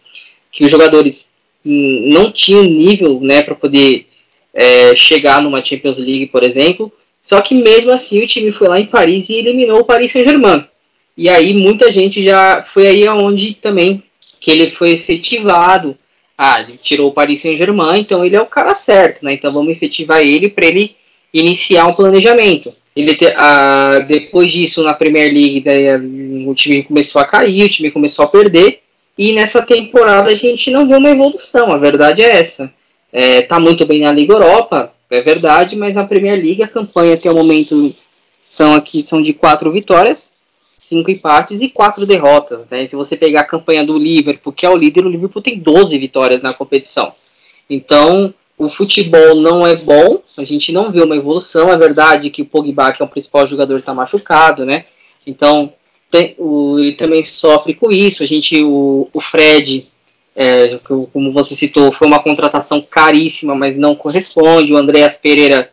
[0.52, 1.28] que os jogadores
[1.64, 4.08] não tinha nível né, para poder
[4.54, 6.92] é, chegar numa Champions League, por exemplo.
[7.24, 10.66] Só que mesmo assim o time foi lá em Paris e eliminou o Paris Saint-Germain.
[11.18, 14.04] E aí muita gente já foi aí aonde também
[14.40, 15.98] que ele foi efetivado.
[16.38, 19.34] Ah, ele tirou o Paris Saint-Germain, então ele é o cara certo, né?
[19.34, 20.96] Então vamos efetivar ele para ele
[21.34, 22.74] iniciar um planejamento.
[22.96, 25.88] Ele te, a, depois disso, na Premier League, daí,
[26.48, 28.80] o time começou a cair, o time começou a perder.
[29.18, 32.74] E nessa temporada a gente não viu uma evolução, a verdade é essa.
[33.14, 37.14] É, tá muito bem na Liga Europa, é verdade, mas na Premier League a campanha
[37.14, 37.94] até o momento
[38.40, 40.31] são aqui são de quatro vitórias,
[40.92, 42.70] cinco empates e quatro derrotas.
[42.70, 42.86] Né?
[42.86, 45.98] Se você pegar a campanha do Liverpool, que é o líder, o Liverpool tem 12
[45.98, 47.14] vitórias na competição.
[47.70, 51.72] Então, o futebol não é bom, a gente não vê uma evolução.
[51.72, 54.84] É verdade que o Pogba, que é o principal jogador, está machucado, né?
[55.26, 55.74] Então,
[56.12, 58.22] tem, o, ele também sofre com isso.
[58.22, 59.88] A gente, o, o Fred,
[60.36, 64.74] é, como você citou, foi uma contratação caríssima, mas não corresponde.
[64.74, 65.72] O Andreas Pereira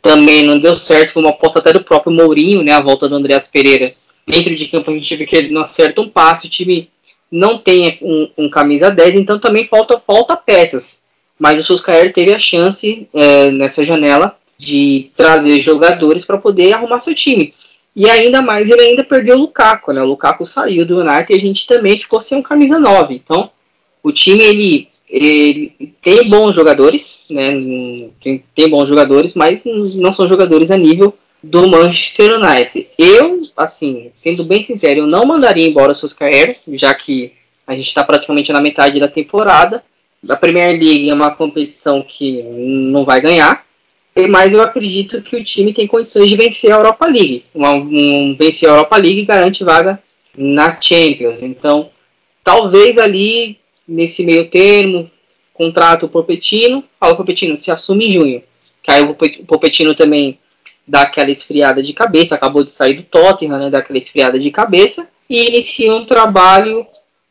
[0.00, 2.72] também não deu certo, foi uma aposta até do próprio Mourinho, né?
[2.72, 3.92] A volta do Andreas Pereira.
[4.26, 6.88] Dentro de campo a gente vê que ele não acerta um passe, o time
[7.30, 11.02] não tem um, um camisa 10, então também falta, falta peças
[11.38, 17.00] mas o Suscaer teve a chance é, nessa janela de trazer jogadores para poder arrumar
[17.00, 17.52] seu time.
[17.94, 20.02] E ainda mais, ele ainda perdeu o Lukaku, né?
[20.02, 23.14] O Lukaku saiu do United e a gente também ficou sem um camisa 9.
[23.14, 23.50] Então,
[24.02, 27.52] o time, ele, ele tem bons jogadores, né?
[28.22, 32.88] Tem, tem bons jogadores, mas não são jogadores a nível do Manchester United.
[32.98, 37.32] Eu, assim, sendo bem sincero, eu não mandaria embora o Suscaer, já que
[37.66, 39.82] a gente está praticamente na metade da temporada
[40.22, 43.64] da Premier League é uma competição que não vai ganhar,
[44.30, 47.44] mas eu acredito que o time tem condições de vencer a Europa League.
[47.54, 50.00] Uma, um, vencer a Europa League garante vaga
[50.36, 51.42] na Champions.
[51.42, 51.90] Então,
[52.42, 55.10] talvez ali nesse meio termo,
[55.52, 58.42] contrato o Popetino, fala Popetino se assume em junho.
[58.82, 59.14] Que aí o
[59.46, 60.38] Popetino também
[60.86, 64.50] dá aquela esfriada de cabeça, acabou de sair do Tottenham, né, dá aquela esfriada de
[64.50, 66.86] cabeça e inicia um trabalho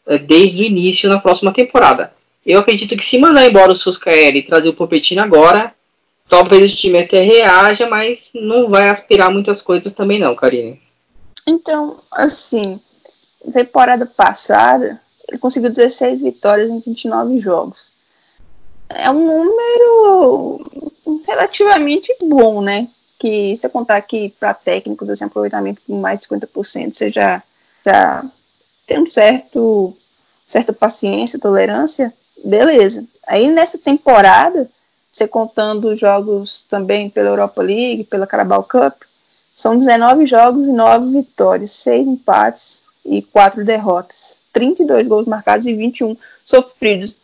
[0.07, 2.13] é, desde o início na próxima temporada.
[2.45, 5.73] Eu acredito que se mandar embora o Suscaeri e trazer o Popetino agora,
[6.27, 10.81] talvez o time até reaja, mas não vai aspirar muitas coisas também não, Karine.
[11.47, 12.79] Então, assim,
[13.51, 17.91] temporada passada, ele conseguiu 16 vitórias em 29 jogos.
[18.89, 20.71] É um número
[21.25, 22.87] relativamente bom, né?
[23.23, 27.41] Que se eu contar que para técnicos, assim, aproveitamento com mais de 50%, você já,
[28.85, 29.95] tem um certo
[30.45, 33.07] certa paciência, tolerância, beleza.
[33.25, 34.69] Aí nessa temporada,
[35.09, 39.03] você contando os jogos também pela Europa League, pela Carabao Cup,
[39.53, 44.37] são 19 jogos e 9 vitórias, 6 empates e 4 derrotas.
[44.51, 47.21] 32 gols marcados e 21 sofridos.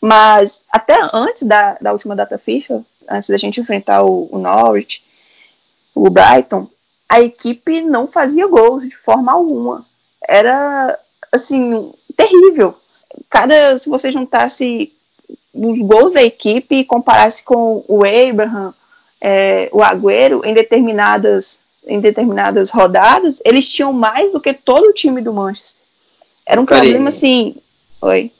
[0.00, 5.02] Mas até antes da, da última data FIFA, antes da gente enfrentar o, o Norwich,
[5.94, 6.68] o Brighton,
[7.08, 9.86] a equipe não fazia gols de forma alguma.
[10.26, 10.98] Era,
[11.32, 12.76] assim, terrível
[13.28, 14.92] cada se você juntasse
[15.52, 18.74] os gols da equipe e comparasse com o Abraham,
[19.20, 24.92] é, o Agüero em determinadas em determinadas rodadas, eles tinham mais do que todo o
[24.92, 25.82] time do Manchester.
[26.46, 27.56] Era um problema assim.
[28.00, 28.30] Oi.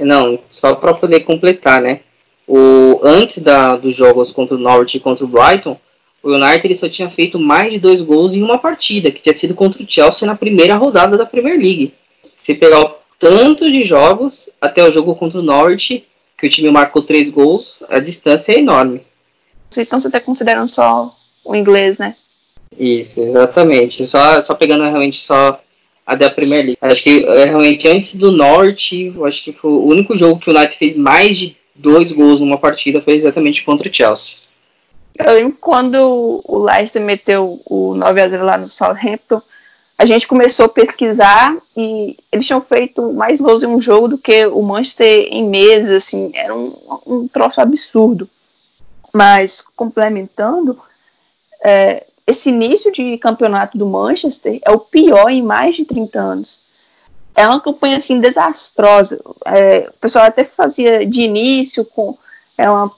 [0.00, 2.00] Não, só para poder completar, né?
[2.48, 5.78] O, antes da, dos jogos contra o Norwich e contra o Brighton,
[6.22, 9.34] o United ele só tinha feito mais de dois gols em uma partida, que tinha
[9.34, 11.94] sido contra o Chelsea na primeira rodada da Premier League.
[12.36, 16.04] Se pegar o tanto de jogos até o jogo contra o Norte,
[16.36, 19.02] que o time marcou três gols, a distância é enorme.
[19.76, 22.16] Então você está considerando só o inglês, né?
[22.78, 24.06] Isso, exatamente.
[24.06, 25.60] Só, só pegando realmente só
[26.06, 26.78] a da Premier League.
[26.80, 30.56] Acho que é, realmente antes do Norte, acho que foi o único jogo que o
[30.56, 34.38] United fez mais de dois gols numa partida foi exatamente contra o Chelsea.
[35.26, 39.42] Eu lembro quando o Leicester meteu o 9x0 lá no Southampton,
[39.98, 44.18] a gente começou a pesquisar e eles tinham feito mais gols em um jogo do
[44.18, 46.74] que o Manchester em meses, assim, era um,
[47.06, 48.28] um troço absurdo.
[49.12, 50.78] Mas, complementando,
[51.62, 56.62] é, esse início de campeonato do Manchester é o pior em mais de 30 anos.
[57.34, 59.20] É uma campanha, assim, desastrosa.
[59.44, 62.16] É, o pessoal até fazia de início com
[62.56, 62.90] é uma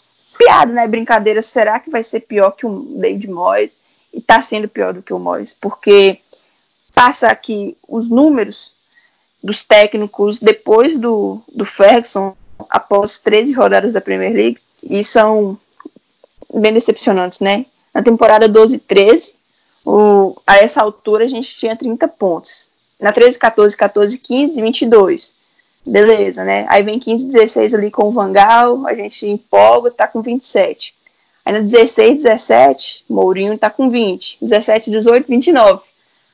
[0.45, 3.79] piada, né, brincadeira, será que vai ser pior que o David Moyes?
[4.13, 6.19] E tá sendo pior do que o Moyes, porque
[6.95, 8.77] passa aqui os números
[9.43, 12.37] dos técnicos depois do, do Ferguson,
[12.69, 15.59] após 13 rodadas da Premier League, e são
[16.53, 17.67] bem decepcionantes, né?
[17.95, 19.35] Na temporada 12 e 13,
[19.85, 22.71] o, a essa altura a gente tinha 30 pontos.
[23.01, 25.35] Na 13, 14, 14, 15, 22.
[25.85, 26.64] Beleza, né?
[26.68, 30.95] Aí vem 15, 16 ali com o Vangal, a gente empolga, tá com 27.
[31.45, 34.38] Aí na 16, 17, Mourinho tá com 20.
[34.40, 35.83] 17, 18, 29.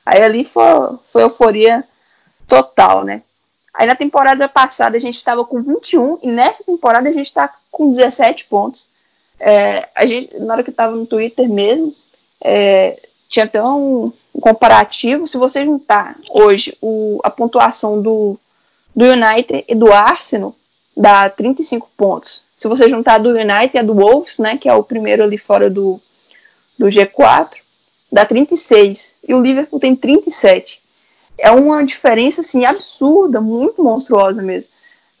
[0.05, 0.63] Aí ali foi,
[1.05, 1.83] foi euforia
[2.47, 3.23] total, né?
[3.73, 7.51] Aí na temporada passada a gente estava com 21 e nessa temporada a gente está
[7.71, 8.89] com 17 pontos.
[9.39, 11.95] É, a gente, na hora que estava no Twitter mesmo,
[12.41, 15.25] é, tinha até um, um comparativo.
[15.25, 18.37] Se você juntar hoje o, a pontuação do,
[18.99, 20.53] do United e do Arsenal,
[20.95, 22.43] dá 35 pontos.
[22.57, 25.23] Se você juntar a do United e a do Wolves, né, que é o primeiro
[25.23, 26.01] ali fora do,
[26.77, 27.59] do G4,
[28.11, 29.19] dá 36.
[29.25, 30.81] E o Liverpool tem 37.
[31.37, 34.69] É uma diferença assim absurda, muito monstruosa mesmo.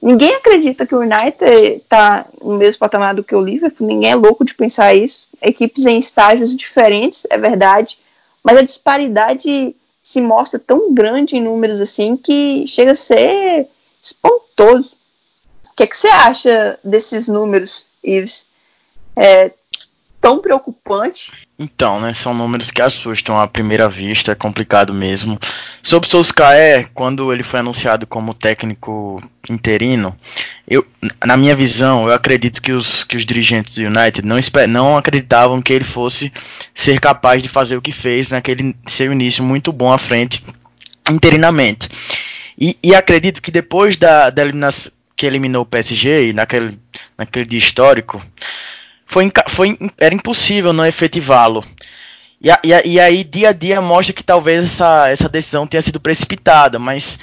[0.01, 4.15] Ninguém acredita que o United está no mesmo patamar do que o Liverpool, ninguém é
[4.15, 5.29] louco de pensar isso.
[5.41, 7.97] Equipes em estágios diferentes, é verdade,
[8.43, 9.73] mas a disparidade
[10.09, 13.67] se mostra tão grande em números assim que chega a ser
[14.01, 14.97] espantoso.
[15.71, 18.47] O que, é que você acha desses números, Ives?
[19.15, 19.51] É,
[20.19, 21.31] tão preocupante.
[21.59, 25.39] Então, né, são números que assustam à primeira vista, é complicado mesmo.
[25.83, 29.21] Sobre o Solskjaer, quando ele foi anunciado como técnico
[29.53, 30.15] interino,
[30.67, 30.85] eu,
[31.25, 35.61] na minha visão, eu acredito que os, que os dirigentes do United não, não acreditavam
[35.61, 36.31] que ele fosse
[36.73, 40.43] ser capaz de fazer o que fez naquele seu início muito bom à frente,
[41.09, 41.89] interinamente.
[42.57, 46.79] E, e acredito que depois da, da eliminação que eliminou o PSG, naquele,
[47.17, 48.23] naquele dia histórico,
[49.05, 51.63] foi, foi, era impossível não efetivá-lo.
[52.41, 55.99] E, e, e, aí, dia a dia, mostra que talvez essa, essa decisão tenha sido
[55.99, 57.19] precipitada, mas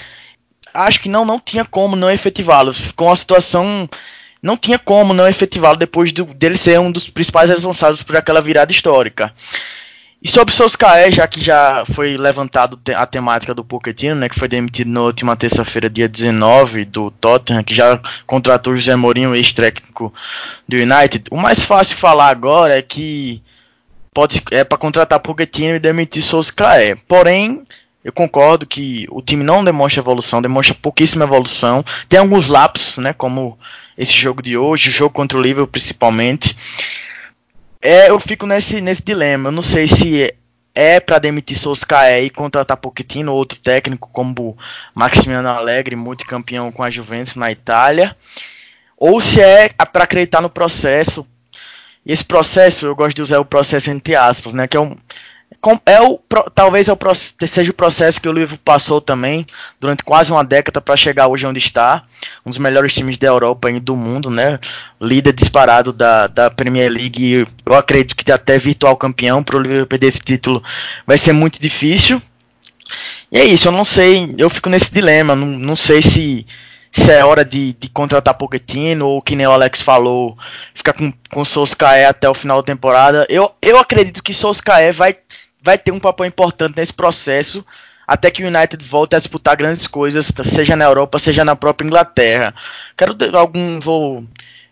[0.77, 2.73] acho que não, não tinha como não efetivá-lo.
[2.95, 3.89] Com a situação,
[4.43, 8.41] não tinha como não efetivá-lo depois do, dele ser um dos principais responsáveis por aquela
[8.41, 9.33] virada histórica.
[10.23, 14.49] E sobre Solskjaer, já que já foi levantado a temática do Pochettino, né, que foi
[14.49, 20.12] demitido na última terça-feira, dia 19, do Tottenham, que já contratou o José Mourinho, ex-técnico
[20.67, 21.27] do United.
[21.31, 23.43] O mais fácil falar agora é que
[24.12, 26.99] pode é para contratar Pochettino e demitir Solskjaer.
[27.07, 27.67] Porém,
[28.07, 31.85] eu concordo que o time não demonstra evolução, demonstra pouquíssima evolução.
[32.09, 33.59] Tem alguns lapsos, né, como
[33.99, 36.57] esse jogo de hoje, o jogo contra o Liverpool principalmente.
[37.83, 39.49] É, eu fico nesse, nesse dilema.
[39.49, 40.33] Eu não sei se
[40.73, 44.57] é para demitir Solskjaer e contratar Pochettino ou outro técnico como
[44.95, 48.16] Maximiano Allegri, multicampeão com a Juventus na Itália,
[48.97, 51.27] ou se é para acreditar no processo.
[52.05, 54.97] E esse processo, eu gosto de usar o processo entre aspas, né, que é um
[55.85, 56.21] é o,
[56.55, 59.47] talvez é seja o processo que o Liverpool passou também
[59.81, 62.05] durante quase uma década para chegar hoje onde está,
[62.45, 64.59] um dos melhores times da Europa e do mundo, né?
[65.01, 69.87] Líder disparado da, da Premier League, eu acredito que até virtual campeão para o Liverpool
[69.87, 70.62] perder esse título
[71.07, 72.21] vai ser muito difícil.
[73.31, 76.47] E é isso, eu não sei, eu fico nesse dilema, não, não sei se,
[76.92, 80.37] se é hora de, de contratar Pochettino ou que nem o Alex falou,
[80.75, 83.27] ficar com, com Solskjaer até o final da temporada.
[83.29, 85.16] Eu, eu acredito que Solskjaer vai
[85.67, 87.67] vai ter um papel importante nesse processo
[88.07, 91.85] até que o United volte a disputar grandes coisas, seja na Europa, seja na própria
[91.85, 92.55] Inglaterra.
[92.97, 94.25] Quero algum vou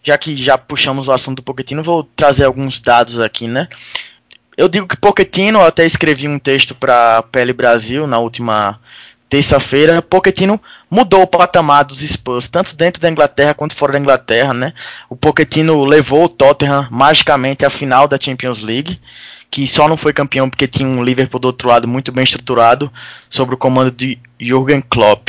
[0.05, 3.67] já que já puxamos o assunto do Pochettino, vou trazer alguns dados aqui, né?
[4.57, 8.79] Eu digo que Pochettino, eu até escrevi um texto para Pele Brasil na última
[9.29, 14.55] terça-feira, Pochettino mudou o patamar dos Spurs, tanto dentro da Inglaterra quanto fora da Inglaterra,
[14.55, 14.73] né?
[15.11, 19.01] O Pochettino levou o Tottenham magicamente à final da Champions League
[19.55, 22.93] que só não foi campeão porque tinha um Liverpool do outro lado muito bem estruturado,
[23.31, 25.29] sob o comando de Jürgen Klopp.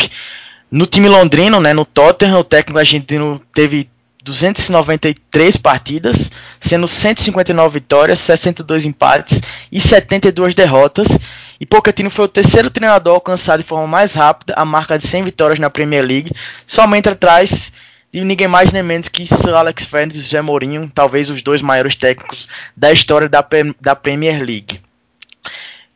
[0.71, 3.87] No time londrino, né, no Tottenham, o técnico argentino teve
[4.23, 9.39] 293 partidas, sendo 159 vitórias, 62 empates
[9.71, 11.19] e 72 derrotas.
[11.61, 15.05] E Pochettino foi o terceiro treinador a alcançar de forma mais rápida a marca de
[15.05, 16.31] 100 vitórias na Premier League,
[16.65, 17.71] somente atrás
[18.15, 21.61] e ninguém mais nem menos que Sir Alex Ferguson e José Mourinho, talvez os dois
[21.61, 23.45] maiores técnicos da história da,
[23.81, 24.79] da Premier League.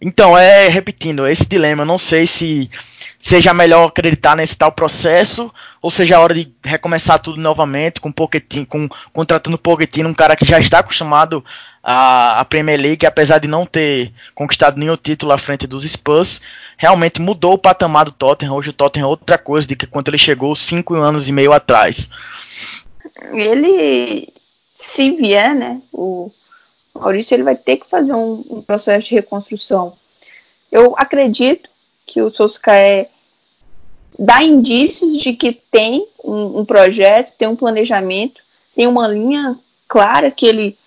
[0.01, 2.69] Então, é repetindo, esse dilema, não sei se
[3.17, 5.49] seja melhor acreditar nesse tal processo
[5.81, 10.35] ou seja a hora de recomeçar tudo novamente com Pochettino, com contratando Pochettino, um cara
[10.35, 11.43] que já está acostumado
[11.81, 16.41] a, a Premier League, apesar de não ter conquistado nenhum título à frente dos Spurs,
[16.79, 18.55] realmente mudou o patamar do Tottenham.
[18.55, 21.51] Hoje o Tottenham é outra coisa do que quando ele chegou cinco anos e meio
[21.51, 22.09] atrás.
[23.33, 24.29] Ele,
[24.73, 26.31] se vier, né, o
[26.95, 29.97] Maurício ele vai ter que fazer um, um processo de reconstrução.
[30.71, 31.69] Eu acredito
[32.07, 33.09] que o Solskjaer
[34.17, 38.39] dá indícios de que tem um, um projeto, tem um planejamento,
[38.73, 40.77] tem uma linha clara que ele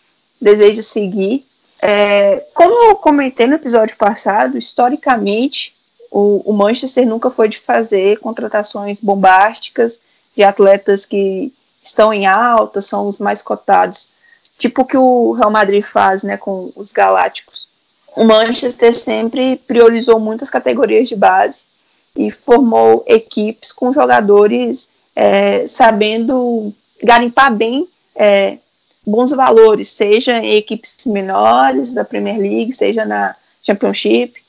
[0.40, 1.44] deseja seguir.
[1.82, 5.81] É, como eu comentei no episódio passado, historicamente
[6.12, 9.98] o, o, Manchester nunca foi de fazer contratações bombásticas
[10.36, 11.50] de atletas que
[11.82, 14.10] estão em alta, são os mais cotados,
[14.58, 17.66] tipo o que o Real Madrid faz né, com os Galácticos.
[18.14, 21.64] O Manchester sempre priorizou muitas categorias de base
[22.14, 28.58] e formou equipes com jogadores é, sabendo garimpar bem é,
[29.04, 34.41] bons valores, seja em equipes menores da Premier League, seja na Championship.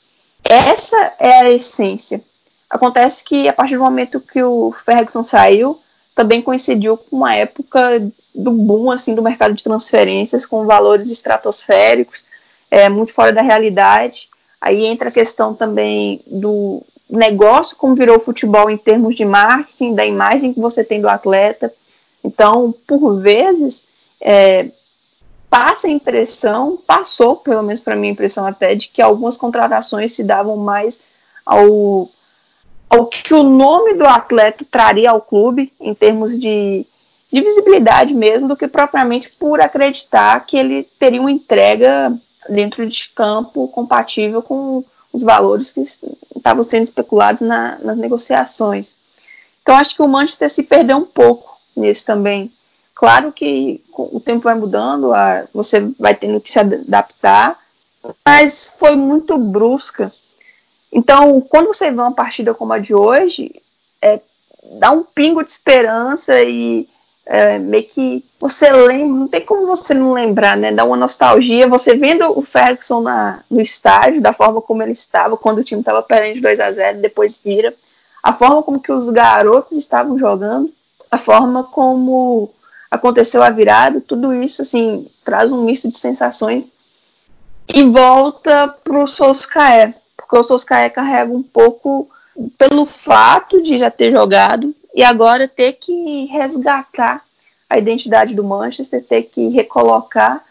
[0.44, 2.22] Essa é a essência.
[2.68, 5.80] Acontece que a partir do momento que o Ferguson saiu,
[6.14, 8.00] também coincidiu com uma época
[8.34, 12.24] do boom assim do mercado de transferências com valores estratosféricos,
[12.70, 14.28] é, muito fora da realidade.
[14.60, 19.94] Aí entra a questão também do negócio, como virou o futebol em termos de marketing,
[19.94, 21.72] da imagem que você tem do atleta.
[22.22, 23.86] Então, por vezes,
[24.20, 24.68] é,
[25.54, 30.10] passa a impressão, passou, pelo menos para mim, a impressão até, de que algumas contratações
[30.10, 31.00] se davam mais
[31.46, 32.10] ao,
[32.90, 36.84] ao que o nome do atleta traria ao clube, em termos de,
[37.32, 42.12] de visibilidade mesmo, do que propriamente por acreditar que ele teria uma entrega
[42.48, 48.96] dentro de campo compatível com os valores que estavam sendo especulados na, nas negociações.
[49.62, 52.50] Então acho que o Manchester se perdeu um pouco nisso também.
[52.94, 55.12] Claro que o tempo vai mudando,
[55.52, 57.58] você vai tendo que se adaptar,
[58.24, 60.12] mas foi muito brusca.
[60.92, 63.60] Então, quando você vê uma partida como a de hoje,
[64.00, 64.20] é,
[64.78, 66.88] dá um pingo de esperança e
[67.26, 70.70] é, meio que você lembra, não tem como você não lembrar, né?
[70.70, 71.66] Dá uma nostalgia.
[71.68, 75.80] Você vendo o Ferguson na, no estádio, da forma como ele estava, quando o time
[75.80, 77.74] estava perdendo de 2 a 0 depois vira,
[78.22, 80.70] a forma como que os garotos estavam jogando,
[81.10, 82.50] a forma como
[82.90, 86.72] aconteceu a virada, tudo isso assim traz um misto de sensações
[87.68, 92.08] e volta para o Solskjaer, porque o Solskjaer carrega um pouco
[92.58, 97.24] pelo fato de já ter jogado e agora ter que resgatar
[97.68, 100.44] a identidade do Manchester, ter que recolocar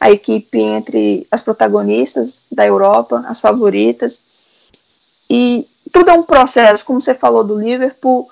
[0.00, 4.22] a equipe entre as protagonistas da Europa, as favoritas.
[5.28, 8.28] E tudo é um processo, como você falou do Liverpool,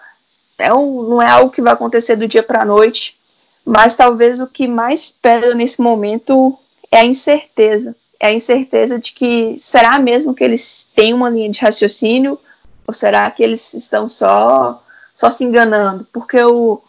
[0.58, 3.18] é um, não é algo que vai acontecer do dia para a noite,
[3.64, 6.56] mas talvez o que mais pesa nesse momento
[6.90, 7.96] é a incerteza.
[8.20, 12.38] É a incerteza de que será mesmo que eles têm uma linha de raciocínio
[12.86, 14.80] ou será que eles estão só
[15.14, 16.80] só se enganando, porque o,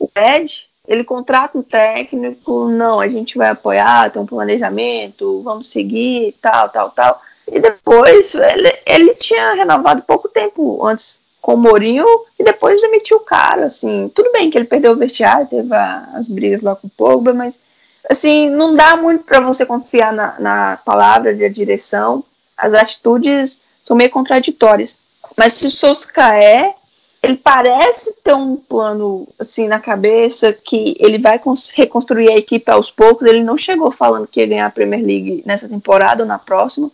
[0.00, 5.68] o Ed, ele contrata um técnico, não, a gente vai apoiar, tem um planejamento, vamos
[5.68, 7.22] seguir, tal, tal, tal.
[7.46, 12.06] E depois ele, ele tinha renovado pouco tempo antes com o Mourinho
[12.38, 14.10] e depois demitiu o cara, assim.
[14.14, 17.32] Tudo bem que ele perdeu o vestiário, teve a, as brigas lá com o Pogba,
[17.32, 17.60] mas
[18.08, 22.24] assim, não dá muito para você confiar na, na palavra de direção.
[22.56, 24.98] As atitudes são meio contraditórias.
[25.36, 26.74] Mas se o Soscaé
[27.22, 31.40] ele parece ter um plano assim na cabeça que ele vai
[31.74, 33.26] reconstruir a equipe aos poucos.
[33.26, 36.90] Ele não chegou falando que ia ganhar a Premier League nessa temporada ou na próxima.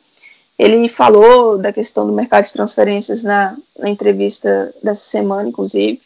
[0.59, 6.01] Ele falou da questão do mercado de transferências na, na entrevista dessa semana, inclusive.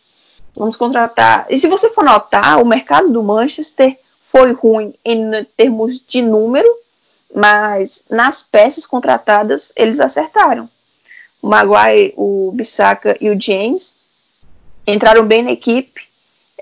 [0.57, 1.47] Vamos contratar.
[1.51, 6.69] E se você for notar, o mercado do Manchester foi ruim em termos de número,
[7.35, 10.69] mas nas peças contratadas eles acertaram.
[11.41, 13.97] O Maguire, o Bissaka e o James
[14.87, 16.09] entraram bem na equipe,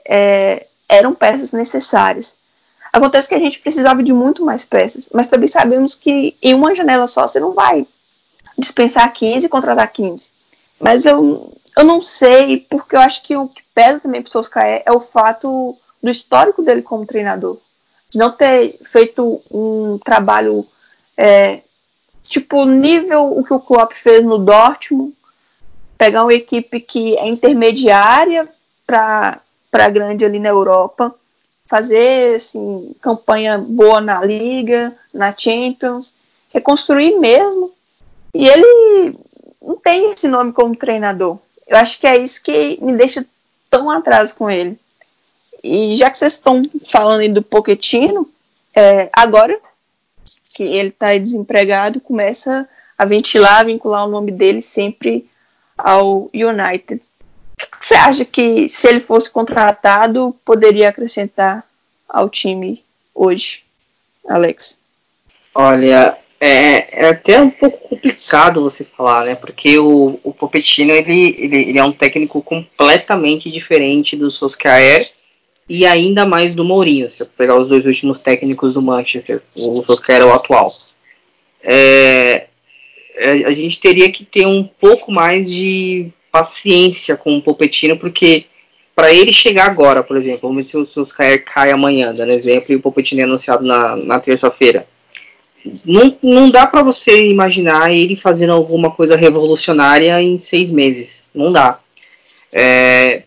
[0.05, 2.37] é, eram peças necessárias.
[2.93, 6.75] Acontece que a gente precisava de muito mais peças, mas também sabemos que em uma
[6.75, 7.87] janela só você não vai
[8.59, 10.31] dispensar 15 e contratar 15.
[10.81, 14.33] Mas eu, eu não sei, porque eu acho que o que pesa também para o
[14.33, 17.59] Solskjaer é o fato do histórico dele como treinador.
[18.11, 20.67] De não ter feito um trabalho
[21.17, 21.61] é,
[22.23, 25.13] tipo nível o que o Klopp fez no Dortmund,
[25.99, 28.49] pegar uma equipe que é intermediária
[28.87, 29.41] para
[29.91, 31.15] grande ali na Europa,
[31.67, 36.15] fazer assim, campanha boa na Liga, na Champions,
[36.53, 37.73] reconstruir mesmo.
[38.33, 39.19] E ele
[39.61, 41.39] não tem esse nome como treinador.
[41.67, 43.27] Eu acho que é isso que me deixa
[43.69, 44.79] tão atrás com ele.
[45.63, 48.29] E já que vocês estão falando aí do Pochettino,
[48.75, 49.59] é, agora
[50.55, 55.29] que ele está desempregado, começa a ventilar, a vincular o nome dele sempre
[55.77, 57.03] ao United.
[57.87, 61.65] Você acha que, se ele fosse contratado, poderia acrescentar
[62.09, 62.83] ao time
[63.15, 63.63] hoje,
[64.29, 64.81] Alex?
[65.55, 69.37] Olha, é, é até um pouco complicado você falar, né?
[69.37, 75.09] Porque o, o ele, ele, ele é um técnico completamente diferente do Solskjaer
[75.69, 79.81] e ainda mais do Mourinho, se eu pegar os dois últimos técnicos do Manchester, o
[79.85, 80.75] Solskjaer é o atual.
[81.63, 82.49] É,
[83.15, 88.45] é, a gente teria que ter um pouco mais de paciência com o Popettino, porque
[88.95, 92.73] para ele chegar agora, por exemplo, vamos ver se o Solskjaer cai amanhã, dando exemplo,
[92.73, 94.87] e o Popettino é anunciado na, na terça-feira.
[95.85, 101.29] Não, não dá para você imaginar ele fazendo alguma coisa revolucionária em seis meses.
[101.35, 101.79] Não dá.
[102.53, 103.23] É,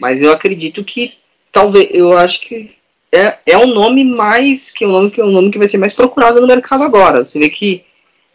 [0.00, 1.12] mas eu acredito que
[1.50, 2.72] talvez eu acho que
[3.12, 5.78] é, é um nome mais que é um nome que é nome que vai ser
[5.78, 7.24] mais procurado no mercado agora.
[7.24, 7.84] Você vê que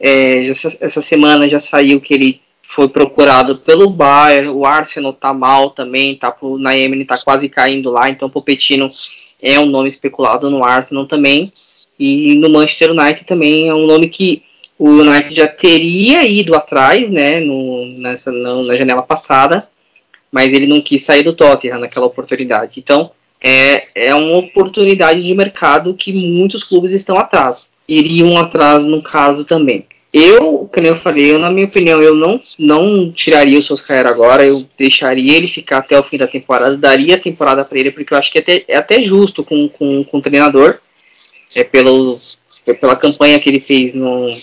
[0.02, 2.40] É, essa, essa semana já saiu que ele
[2.80, 7.92] foi procurado pelo Bayern, o Arsenal tá mal também, tá pro Naemen tá quase caindo
[7.92, 8.90] lá, então Popettino
[9.42, 11.52] é um nome especulado no Arsenal também.
[12.00, 14.44] E no Manchester United também é um nome que
[14.78, 19.68] o United já teria ido atrás, né, no, nessa, na janela passada,
[20.32, 22.80] mas ele não quis sair do Tottenham naquela oportunidade.
[22.80, 23.12] Então,
[23.44, 27.70] é, é uma oportunidade de mercado que muitos clubes estão atrás.
[27.86, 29.86] Iriam atrás no caso também.
[30.12, 34.43] Eu, como eu falei, eu, na minha opinião, eu não, não tiraria o Solskjaer agora,
[34.43, 38.14] eu deixaria ele ficar até o fim da temporada, daria a temporada para ele, porque
[38.14, 40.80] eu acho que é até, é até justo com, com, com o treinador,
[41.55, 42.20] é pelo,
[42.66, 44.34] é pela campanha que ele fez no,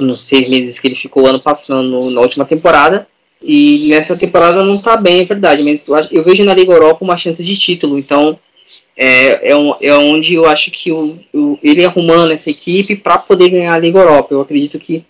[0.00, 3.06] nos seis meses que ele ficou ano passando na última temporada.
[3.42, 7.04] E nessa temporada não está bem, é verdade, mas eu, eu, vejo na Liga Europa
[7.04, 7.98] uma chance de título.
[7.98, 8.38] Então
[8.96, 13.18] é, é, um, é onde eu acho que o, o ele arrumando essa equipe para
[13.18, 14.32] poder ganhar a Liga Europa.
[14.32, 15.04] Eu acredito que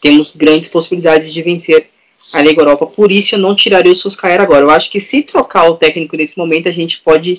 [0.00, 1.88] temos grandes possibilidades de vencer
[2.32, 2.86] a Liga Europa.
[2.86, 4.64] Por isso eu não tiraria o Suscaer agora.
[4.64, 7.38] Eu acho que se trocar o técnico nesse momento, a gente pode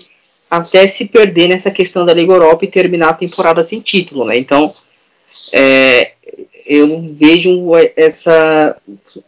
[0.49, 4.37] até se perder nessa questão da Liga Europa e terminar a temporada sem título, né?
[4.37, 4.73] Então,
[5.53, 6.11] é,
[6.65, 8.75] eu vejo essa,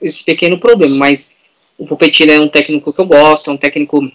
[0.01, 1.31] esse pequeno problema, mas
[1.77, 4.11] o Popettino é um técnico que eu gosto, é um técnico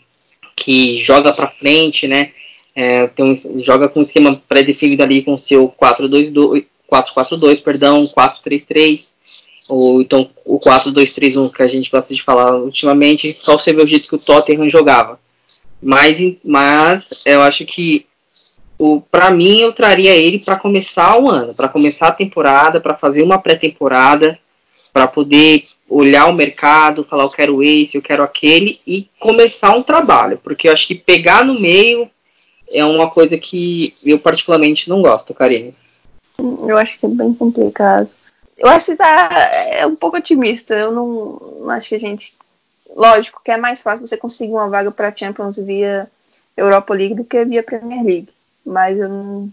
[0.54, 2.32] que joga para frente, né?
[2.80, 9.08] É, tem um, joga com um esquema pré-definido ali com seu 4-4-2, perdão, 4-3-3,
[9.68, 13.86] ou então o 4-2-3-1 que a gente gosta de falar ultimamente, só você ver o
[13.86, 15.18] jeito que o Tottenham jogava.
[15.82, 18.06] Mas, mas eu acho que
[19.10, 23.22] para mim eu traria ele para começar o ano, para começar a temporada, para fazer
[23.22, 24.38] uma pré-temporada,
[24.92, 29.82] para poder olhar o mercado, falar eu quero esse, eu quero aquele e começar um
[29.82, 32.08] trabalho, porque eu acho que pegar no meio
[32.70, 35.74] é uma coisa que eu particularmente não gosto, Karine.
[36.38, 38.08] Eu acho que é bem complicado.
[38.56, 39.28] Eu acho que tá
[39.70, 40.74] é um pouco otimista.
[40.74, 42.34] Eu não, não acho que a gente,
[42.94, 46.08] lógico, que é mais fácil você conseguir uma vaga para Champions via
[46.56, 48.28] Europa League do que via Premier League
[48.68, 49.52] mas eu não,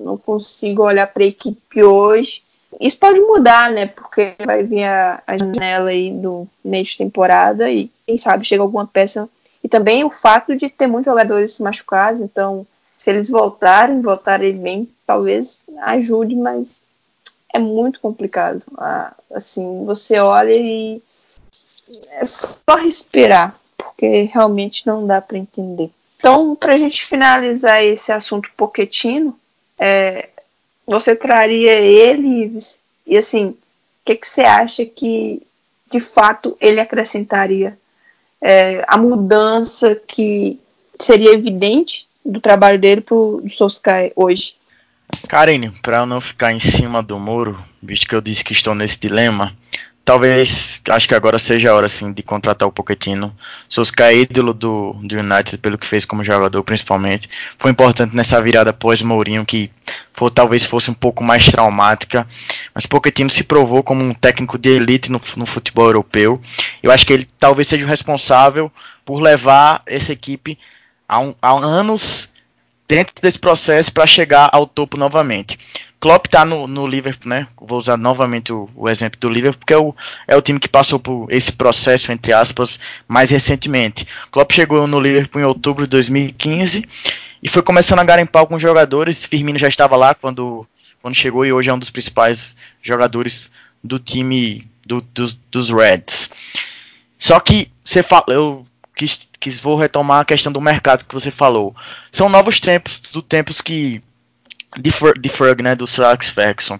[0.00, 2.42] não consigo olhar para a equipe hoje.
[2.80, 3.86] Isso pode mudar, né?
[3.86, 8.62] Porque vai vir a, a janela aí do meio de temporada e quem sabe chega
[8.62, 9.28] alguma peça.
[9.62, 12.66] E também o fato de ter muitos jogadores machucados, então
[12.98, 16.82] se eles voltarem, voltarem bem, talvez ajude, mas
[17.52, 18.62] é muito complicado.
[18.78, 21.02] Ah, assim, você olha e
[22.12, 25.90] é só respirar, porque realmente não dá para entender.
[26.16, 29.36] Então, para a gente finalizar esse assunto Poquetino,
[29.78, 30.28] é,
[30.86, 32.56] você traria ele
[33.04, 33.56] e assim, o
[34.04, 35.42] que, que você acha que
[35.90, 37.76] de fato ele acrescentaria?
[38.42, 40.58] É, a mudança que
[40.98, 44.54] seria evidente do trabalho dele para o Solskjaer hoje?
[45.28, 48.98] Karine, para não ficar em cima do muro, visto que eu disse que estou nesse
[48.98, 49.54] dilema,
[50.04, 53.34] talvez acho que agora seja a hora assim de contratar o Pochettino.
[54.00, 57.28] É ídolo do, do United pelo que fez como jogador principalmente.
[57.58, 59.70] Foi importante nessa virada pós Mourinho que
[60.12, 62.26] for, talvez fosse um pouco mais traumática,
[62.74, 66.40] mas Pochettino se provou como um técnico de elite no, no futebol europeu.
[66.82, 68.70] Eu acho que ele talvez seja o responsável
[69.04, 70.58] por levar essa equipe
[71.08, 72.28] a, um, a anos
[72.88, 75.58] dentro desse processo para chegar ao topo novamente.
[76.02, 77.46] Klopp está no, no, Liverpool, né?
[77.56, 79.94] Vou usar novamente o, o, exemplo do Liverpool, porque é o,
[80.26, 84.04] é o time que passou por esse processo, entre aspas, mais recentemente.
[84.32, 86.84] Klopp chegou no Liverpool em outubro de 2015
[87.40, 89.24] e foi começando a garimpar alguns jogadores.
[89.24, 90.66] Firmino já estava lá quando,
[91.00, 93.48] quando chegou e hoje é um dos principais jogadores
[93.82, 96.32] do time do, dos, dos Reds.
[97.16, 101.30] Só que você fala, eu quis, quis vou retomar a questão do mercado que você
[101.30, 101.76] falou.
[102.10, 104.02] São novos tempos, do tempos que
[104.78, 106.78] de, de Ferg, né, do Alex Ferguson.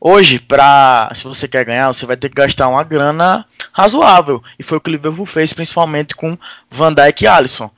[0.00, 4.42] Hoje, pra, se você quer ganhar, você vai ter que gastar uma grana razoável.
[4.58, 6.38] E foi o que o Liverpool fez, principalmente com
[6.70, 7.70] Van Dijk e Alisson.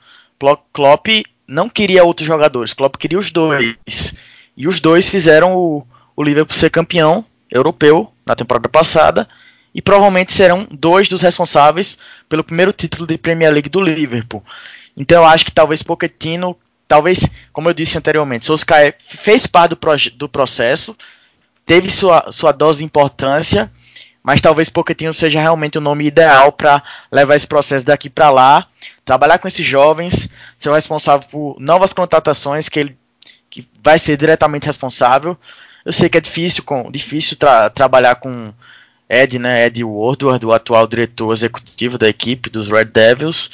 [0.71, 1.07] Klopp
[1.47, 4.13] não queria outros jogadores, Klopp queria os dois.
[4.55, 9.27] E os dois fizeram o, o Liverpool ser campeão europeu na temporada passada.
[9.73, 11.97] E provavelmente serão dois dos responsáveis
[12.27, 14.43] pelo primeiro título de Premier League do Liverpool.
[14.97, 16.57] Então eu acho que talvez Pochettino
[16.89, 17.19] talvez,
[17.53, 20.97] como eu disse anteriormente, Solskjaer fez parte do, do processo,
[21.65, 23.71] teve sua, sua dose de importância,
[24.23, 28.67] mas talvez Pochettino seja realmente o nome ideal para levar esse processo daqui para lá,
[29.05, 30.27] trabalhar com esses jovens,
[30.59, 32.97] ser o responsável por novas contratações que ele
[33.49, 35.37] que vai ser diretamente responsável.
[35.85, 38.53] Eu sei que é difícil com difícil tra trabalhar com
[39.07, 43.49] Ed, né, Ed Woodward, o atual diretor executivo da equipe dos Red Devils,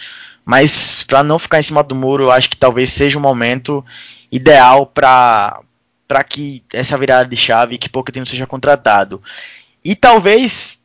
[0.45, 3.83] mas para não ficar em cima do muro, eu acho que talvez seja o momento
[4.31, 5.59] ideal para
[6.07, 9.23] para que essa virada de chave que Pochettino seja contratado.
[9.83, 10.79] E talvez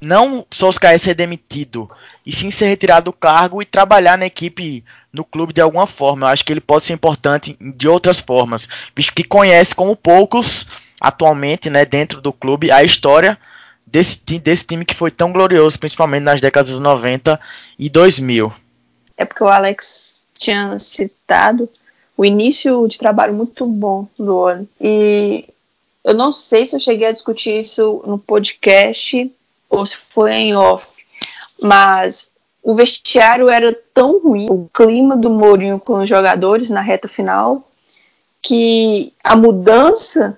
[0.00, 1.88] não Solskjaer ser demitido,
[2.24, 6.26] e sim ser retirado do cargo e trabalhar na equipe, no clube de alguma forma.
[6.26, 10.66] Eu acho que ele pode ser importante de outras formas, visto que conhece como poucos
[11.00, 13.38] atualmente, né, dentro do clube, a história
[13.86, 17.38] desse, desse time que foi tão glorioso, principalmente nas décadas 90
[17.78, 18.52] e 2000.
[19.22, 21.68] É porque o Alex tinha citado
[22.16, 24.68] o início de trabalho muito bom do Oli.
[24.80, 25.44] E
[26.02, 29.32] eu não sei se eu cheguei a discutir isso no podcast
[29.70, 31.04] ou se foi em off,
[31.60, 37.06] mas o vestiário era tão ruim, o clima do Mourinho com os jogadores na reta
[37.06, 37.62] final,
[38.42, 40.36] que a mudança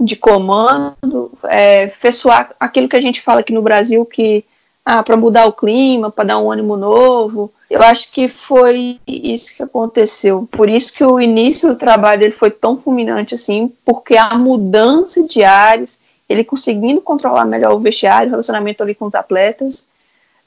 [0.00, 4.44] de comando é, fez soar aquilo que a gente fala aqui no Brasil, que
[4.84, 7.52] ah, para mudar o clima, para dar um ânimo novo.
[7.74, 10.48] Eu acho que foi isso que aconteceu.
[10.48, 15.24] Por isso que o início do trabalho dele foi tão fulminante assim, porque a mudança
[15.24, 19.88] de ares, ele conseguindo controlar melhor o vestiário, o relacionamento ali com os atletas,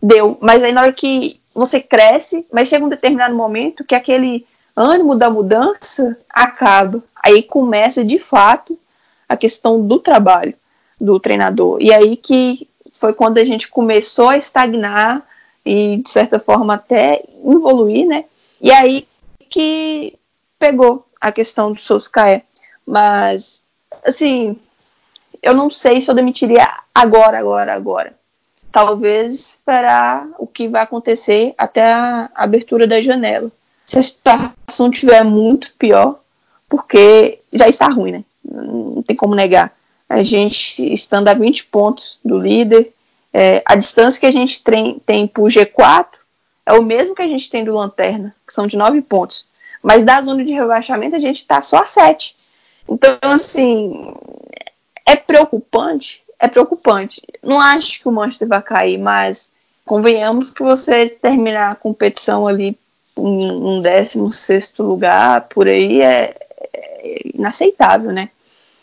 [0.01, 0.38] deu.
[0.39, 5.13] Mas aí na hora que você cresce, mas chega um determinado momento que aquele ânimo
[5.13, 7.03] da mudança acaba.
[7.21, 8.80] Aí começa de fato
[9.28, 10.53] a questão do trabalho
[10.99, 11.78] do treinador.
[11.82, 15.28] E aí que foi quando a gente começou a estagnar
[15.68, 18.26] e, de certa forma, até evoluir, né?
[18.61, 19.07] E aí
[19.49, 20.18] que
[20.57, 22.43] pegou a questão do Solskjaer.
[22.86, 23.63] Mas,
[24.05, 24.57] assim,
[25.41, 28.15] eu não sei se eu demitiria agora, agora, agora.
[28.72, 33.51] Talvez esperar o que vai acontecer até a abertura da janela.
[33.86, 36.20] Se a situação estiver muito pior,
[36.70, 38.24] porque já está ruim, né?
[38.43, 39.74] Não tem como negar
[40.09, 42.93] a gente estando a 20 pontos do líder,
[43.39, 46.07] é, a distância que a gente tem, tem para o G4
[46.65, 49.47] é o mesmo que a gente tem do Lanterna, que são de 9 pontos.
[49.79, 52.35] Mas da zona de rebaixamento a gente está só a 7.
[52.89, 54.11] Então, assim,
[55.05, 56.23] é preocupante?
[56.39, 57.21] É preocupante.
[57.43, 59.51] Não acho que o Manchester vai cair, mas
[59.85, 62.75] convenhamos que você terminar a competição ali
[63.15, 66.35] em um 16 lugar, por aí, é,
[66.73, 68.29] é inaceitável, né?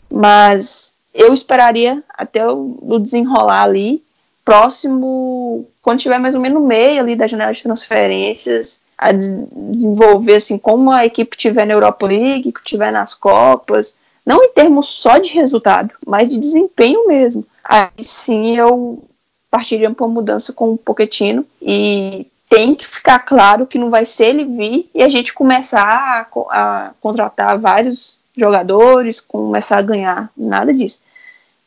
[0.09, 4.01] Mas eu esperaria até o, o desenrolar ali,
[4.45, 10.35] próximo, quando tiver mais ou menos no meio ali da janela de transferências, a desenvolver
[10.35, 14.87] assim como a equipe tiver na Europa League, que tiver nas Copas, não em termos
[14.87, 17.45] só de resultado, mas de desempenho mesmo.
[17.63, 19.03] Aí sim eu
[19.49, 24.05] partiria para uma mudança com o Pochettino e tem que ficar claro que não vai
[24.05, 30.29] ser ele vir e a gente começar a, a contratar vários jogadores, começar a ganhar,
[30.37, 31.01] nada disso.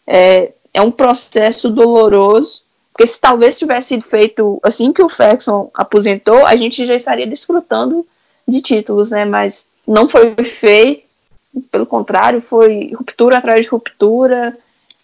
[0.06, 2.62] É, é um processo doloroso,
[2.98, 7.28] porque se talvez tivesse sido feito assim que o Ferguson aposentou, a gente já estaria
[7.28, 8.04] desfrutando
[8.46, 9.24] de títulos, né?
[9.24, 11.04] Mas não foi feito,
[11.70, 14.58] pelo contrário, foi ruptura atrás de ruptura,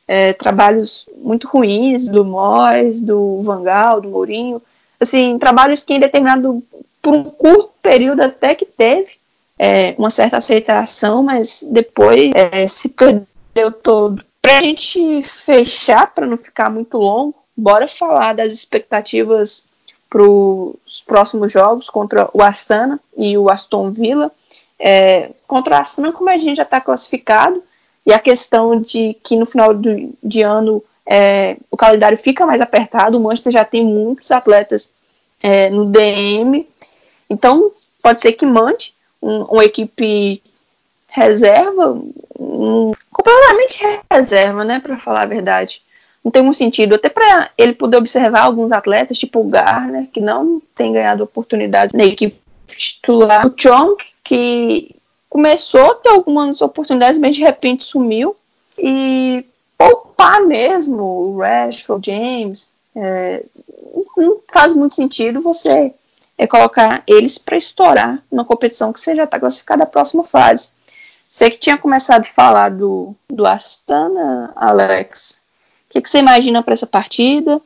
[0.09, 4.61] é, trabalhos muito ruins do Mois, do Vangal, do Mourinho,
[4.99, 6.65] assim, trabalhos que em determinado,
[7.01, 9.13] por um curto período até que teve,
[9.57, 14.25] é, uma certa aceitação, mas depois é, se perdeu todo.
[14.43, 19.67] Para a gente fechar, para não ficar muito longo, bora falar das expectativas
[20.09, 24.31] para os próximos jogos contra o Astana e o Aston Villa.
[24.79, 27.63] É, contra o Astana, como a gente já está classificado,
[28.07, 32.61] e a questão de que no final do, de ano é, o calendário fica mais
[32.61, 34.91] apertado, o Manchester já tem muitos atletas
[35.43, 36.67] é, no DM,
[37.29, 40.43] então pode ser que mande, um, uma equipe
[41.09, 42.01] reserva,
[42.39, 45.81] um, completamente reserva, né, para falar a verdade.
[46.25, 50.21] Não tem muito sentido, até para ele poder observar alguns atletas, tipo o Garner, que
[50.21, 53.47] não tem ganhado oportunidades na equipe titular.
[53.47, 54.97] O Chong, que
[55.29, 58.35] começou a ter algumas oportunidades, mas de repente sumiu.
[58.79, 59.45] E
[59.77, 63.45] poupar mesmo o Rashford, James, é,
[64.17, 65.93] não faz muito sentido você
[66.37, 70.73] é colocar eles para estourar numa competição que você já está classificada à próxima fase.
[71.31, 75.41] Você que tinha começado a falar do, do Astana, Alex,
[75.95, 77.61] que, que você imagina para essa partida?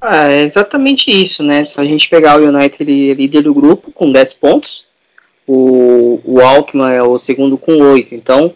[0.00, 1.64] Ah, é exatamente isso, né?
[1.64, 4.84] Se a gente pegar o United, ele é líder do grupo com 10 pontos,
[5.46, 8.14] o, o Alckmin é o segundo com 8.
[8.14, 8.54] Então,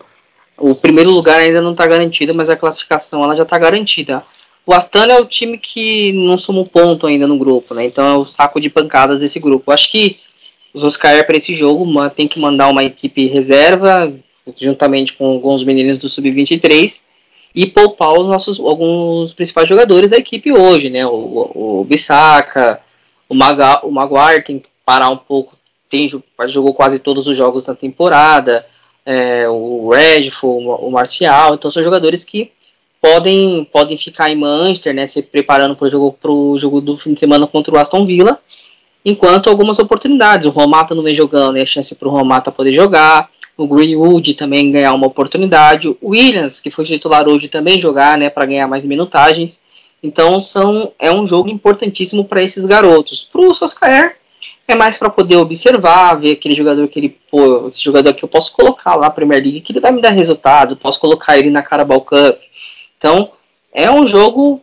[0.57, 4.25] o primeiro lugar ainda não está garantido, mas a classificação ela já está garantida.
[4.67, 7.85] O Astana é o time que não soma um ponto ainda no grupo, né?
[7.85, 9.71] Então é o saco de pancadas desse grupo.
[9.71, 10.19] Acho que
[10.73, 14.13] os Oscar para esse jogo tem que mandar uma equipe reserva,
[14.57, 17.04] juntamente com alguns meninos do Sub-23,
[17.55, 21.07] e poupar os nossos alguns principais jogadores da equipe hoje, né?
[21.07, 22.81] O, o, o Bissaka,
[23.29, 25.57] o, Maga, o Maguire tem que parar um pouco,
[25.89, 26.11] tem,
[26.49, 28.67] jogou quase todos os jogos da temporada.
[29.07, 32.51] é, o Redford, o Martial, então são jogadores que
[33.01, 37.21] podem, podem ficar em Manchester, né, se preparando para o jogo, jogo do fim de
[37.21, 38.41] semana contra o Aston Villa,
[39.05, 42.73] enquanto algumas oportunidades, o Romata não vem jogando, é a chance para o Romata poder
[42.73, 48.19] jogar, o Greenwood também ganhar uma oportunidade, o Williams, que foi titular hoje, também jogar,
[48.19, 49.61] né, para ganhar mais minutagens,
[50.03, 53.29] então são, é um jogo importantíssimo para esses garotos.
[53.33, 54.17] Para o Soscaer,
[54.67, 58.29] é mais para poder observar, ver aquele jogador que ele, pô, esse jogador que eu
[58.29, 61.51] posso colocar lá na Premier League, que ele vai me dar resultado, posso colocar ele
[61.51, 62.39] na Carabao Cup.
[62.99, 63.33] Então,
[63.73, 64.63] é um jogo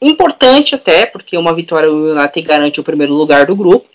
[0.00, 3.86] importante até, porque uma vitória do United garante o primeiro lugar do grupo.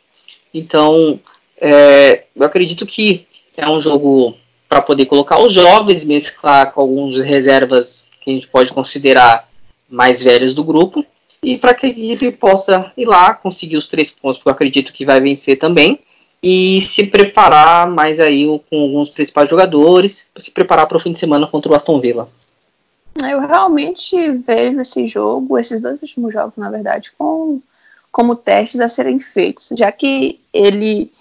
[0.54, 1.20] Então,
[1.60, 4.38] é, eu acredito que é um jogo
[4.70, 9.50] para poder colocar os jovens, mesclar com alguns reservas que a gente pode considerar
[9.90, 11.06] mais velhos do grupo
[11.42, 14.94] e para que a equipe possa ir lá conseguir os três pontos, porque eu acredito
[14.94, 16.00] que vai vencer também,
[16.42, 21.20] e se preparar mais aí com alguns principais jogadores, se preparar para o fim de
[21.20, 22.30] semana contra o Aston Villa.
[23.22, 27.60] Eu realmente vejo esse jogo, esses dois últimos jogos, na verdade, com,
[28.12, 31.12] como testes a serem feitos, já que ele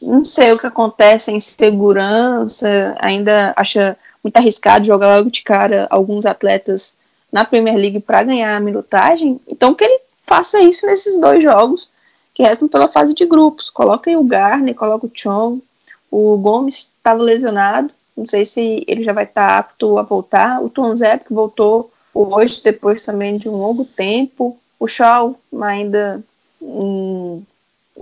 [0.00, 5.86] não sei o que acontece, em segurança, ainda acha muito arriscado jogar logo de cara
[5.90, 6.96] alguns atletas
[7.32, 11.90] na Premier League para ganhar a minutagem, então que ele faça isso nesses dois jogos
[12.34, 13.70] que restam pela fase de grupos.
[13.70, 15.62] Coloca o Garner, coloca o Chong,
[16.10, 20.62] o Gomes estava lesionado, não sei se ele já vai estar tá apto a voltar.
[20.62, 24.58] O Tom Zé, que voltou hoje, depois também de um longo tempo.
[24.78, 26.22] O Shaw ainda
[26.60, 27.42] hum,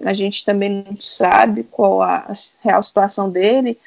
[0.03, 2.33] a gente também não sabe qual a,
[2.63, 3.79] real situação dele.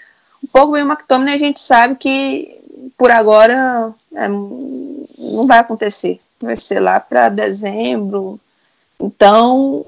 [0.44, 2.58] Um pouco bem o McTominay a gente sabe que
[2.98, 6.20] por agora é, não vai acontecer.
[6.40, 8.40] Vai ser lá para dezembro.
[9.00, 9.86] Então,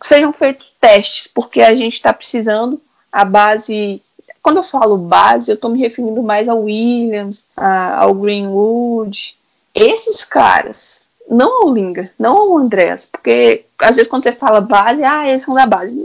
[0.00, 2.80] que sejam feitos testes, porque a gente está precisando
[3.12, 4.02] a base.
[4.42, 9.36] Quando eu falo base, eu estou me referindo mais ao Williams, a, ao Greenwood.
[9.74, 15.04] Esses caras, não ao Linga, não ao Andreas, porque às vezes quando você fala base,
[15.04, 15.96] ah, eles são da base.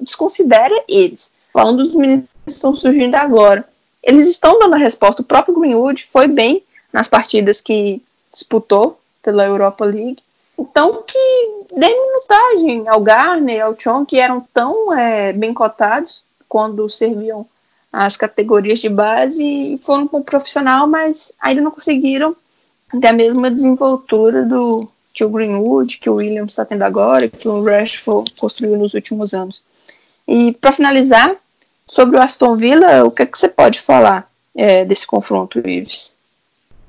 [0.00, 1.30] Desconsidere eles.
[1.52, 3.68] Falando dos meninos que estão surgindo agora.
[4.02, 5.20] Eles estão dando a resposta.
[5.20, 8.02] O próprio Greenwood foi bem nas partidas que
[8.32, 10.22] disputou pela Europa League.
[10.58, 16.88] Então, que dê minutagem ao Garner, ao Chon, que eram tão é, bem cotados quando
[16.88, 17.46] serviam
[17.92, 22.36] as categorias de base e foram para o profissional, mas ainda não conseguiram
[22.98, 27.48] ter a mesma desenvoltura do que o Greenwood, que o Williams está tendo agora, que
[27.48, 29.62] o Rashford construiu nos últimos anos.
[30.26, 31.36] E para finalizar,
[31.86, 36.16] sobre o Aston Villa, o que, é que você pode falar é, desse confronto, Ives?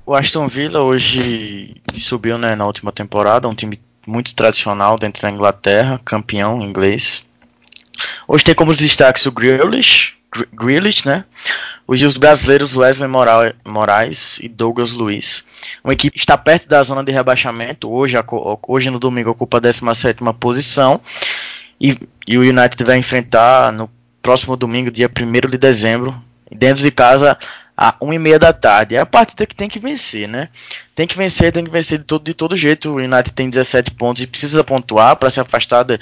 [0.06, 5.30] O Aston Villa hoje subiu né, na última temporada, um time muito tradicional dentro da
[5.30, 7.26] Inglaterra, campeão inglês.
[8.26, 10.16] Hoje tem como destaques o Grealish,
[10.52, 11.24] Grealish né?
[11.86, 13.08] Hoje os brasileiros Wesley
[13.64, 15.44] Moraes e Douglas Luiz.
[15.84, 18.16] Uma equipe está perto da zona de rebaixamento, hoje,
[18.66, 21.00] hoje no domingo ocupa a 17 posição.
[21.80, 23.90] E, e, o United vai enfrentar no
[24.22, 26.14] próximo domingo, dia 1 de dezembro,
[26.50, 27.36] dentro de casa,
[27.82, 28.94] a 1 e meia da tarde.
[28.94, 30.50] É a partida que tem que vencer, né?
[30.94, 32.90] Tem que vencer, tem que vencer de todo, de todo jeito.
[32.90, 35.98] O United tem 17 pontos e precisa pontuar para se afastar, de,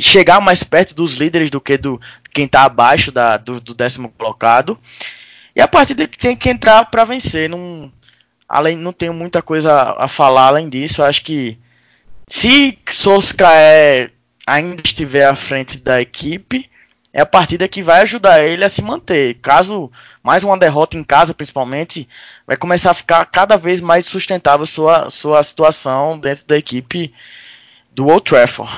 [0.00, 2.00] chegar mais perto dos líderes do que do
[2.32, 4.78] quem está abaixo da, do, do, décimo colocado.
[5.54, 7.50] E a partida que tem que entrar para vencer.
[7.50, 7.92] Não,
[8.48, 11.02] além, não tenho muita coisa a, a falar além disso.
[11.02, 11.58] Acho que
[12.26, 14.10] se Solskjaer
[14.46, 16.70] ainda estiver à frente da equipe,
[17.14, 19.34] é a partida que vai ajudar ele a se manter.
[19.34, 19.88] Caso
[20.20, 22.08] mais uma derrota em casa, principalmente,
[22.44, 27.14] vai começar a ficar cada vez mais sustentável sua, sua situação dentro da equipe
[27.92, 28.72] do Old Trafford.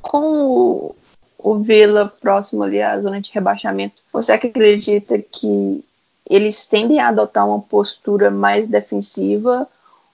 [0.00, 0.96] Com o,
[1.38, 5.84] o Villa próximo ali à zona de rebaixamento, você acredita que
[6.30, 9.68] eles tendem a adotar uma postura mais defensiva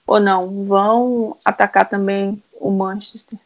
[0.05, 0.65] ou não?
[0.65, 3.39] Vão atacar também o Manchester?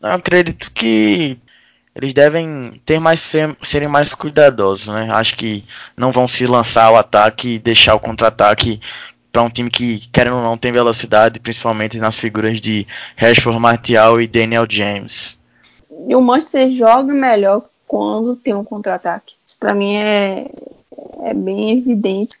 [0.00, 1.38] Eu acredito que
[1.96, 5.08] eles devem ter mais ser, serem mais cuidadosos, né?
[5.10, 5.64] Acho que
[5.96, 8.78] não vão se lançar ao ataque e deixar o contra-ataque
[9.32, 12.86] para um time que, querendo ou não, tem velocidade, principalmente nas figuras de
[13.16, 15.40] Rashford, Martial e Daniel James.
[16.06, 19.34] E o Manchester joga melhor quando tem um contra-ataque.
[19.46, 20.50] Isso para mim é,
[21.22, 22.36] é bem evidente.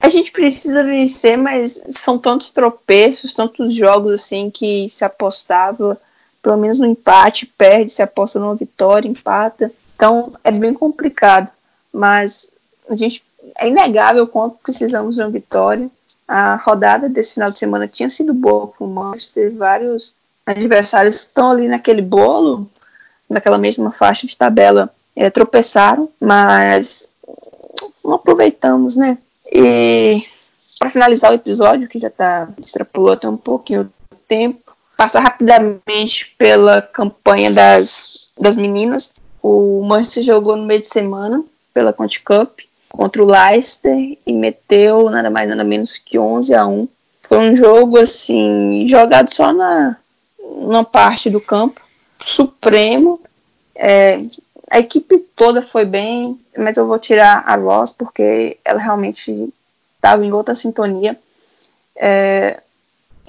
[0.00, 5.96] A gente precisa vencer, mas são tantos tropeços, tantos jogos assim que se apostava
[6.46, 9.72] pelo menos no empate, perde, se aposta numa vitória, empata.
[9.96, 11.50] Então é bem complicado.
[11.92, 12.52] Mas
[12.88, 13.20] a gente
[13.58, 15.90] é inegável o quanto precisamos de uma vitória.
[16.28, 20.14] A rodada desse final de semana tinha sido boa para o Manchester, vários
[20.46, 22.70] adversários estão ali naquele bolo,
[23.28, 27.12] naquela mesma faixa de tabela, é, tropeçaram, mas
[28.04, 29.18] não aproveitamos, né?
[29.52, 30.24] E
[30.78, 34.65] para finalizar o episódio, que já está extrapolou até um pouquinho o tempo,
[34.96, 39.12] passar rapidamente pela campanha das, das meninas.
[39.42, 45.10] O Manchester jogou no meio de semana pela Conte Cup contra o Leicester e meteu
[45.10, 46.88] nada mais nada menos que 11 a 1.
[47.22, 49.96] Foi um jogo assim jogado só na
[50.38, 51.80] uma parte do campo,
[52.18, 53.20] supremo.
[53.74, 54.20] É,
[54.70, 59.52] a equipe toda foi bem, mas eu vou tirar a Ross porque ela realmente
[59.96, 61.18] estava em outra sintonia.
[61.94, 62.62] É,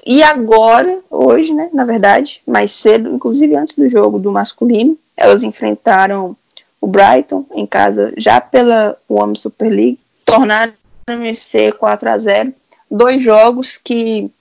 [0.06, 5.44] e agora, hoje, né, na verdade, mais cedo, inclusive antes do jogo do masculino, elas
[5.44, 6.36] enfrentaram
[6.80, 10.74] o Brighton em casa já pela Women Super League, tornaram
[11.08, 12.54] vencer 4 a 0
[12.90, 14.32] dois jogos que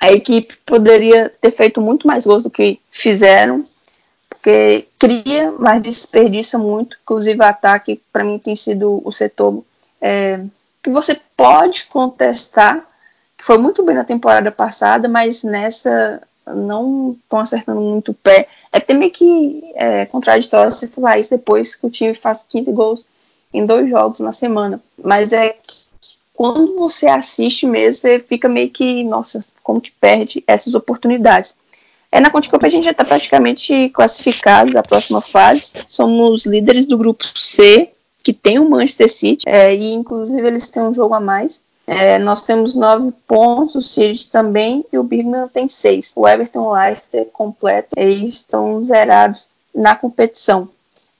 [0.00, 3.64] a equipe poderia ter feito muito mais gols do que fizeram,
[4.28, 9.64] porque cria, mas desperdiça muito, inclusive o ataque, para mim, tem sido o setor
[10.00, 10.40] é,
[10.82, 12.84] que você pode contestar,
[13.36, 18.48] que foi muito bem na temporada passada, mas nessa não estão acertando muito o pé.
[18.72, 22.70] É até meio que é, contraditório você falar isso depois que o time faz 15
[22.72, 23.06] gols
[23.52, 24.80] em dois jogos na semana.
[25.02, 25.84] Mas é que
[26.34, 31.56] quando você assiste mesmo, você fica meio que, nossa, como que perde essas oportunidades.
[32.10, 35.72] É, na Conte a gente já está praticamente classificados à próxima fase.
[35.88, 37.90] Somos líderes do grupo C,
[38.22, 41.62] que tem o Manchester City, é, e inclusive eles têm um jogo a mais.
[41.86, 46.12] É, nós temos nove pontos, o City também, e o Birmingham tem seis.
[46.16, 50.68] O Everton e o Leicester completo, eles estão zerados na competição.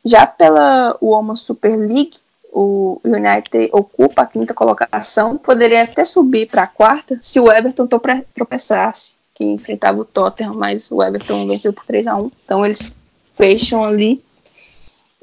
[0.04, 2.14] Já pela Women's Super League,
[2.52, 7.88] o United ocupa a quinta colocação, poderia até subir para a quarta se o Everton
[8.32, 12.96] tropeçasse, que enfrentava o Tottenham, mas o Everton venceu por 3 a 1 Então eles
[13.34, 14.22] fecham ali.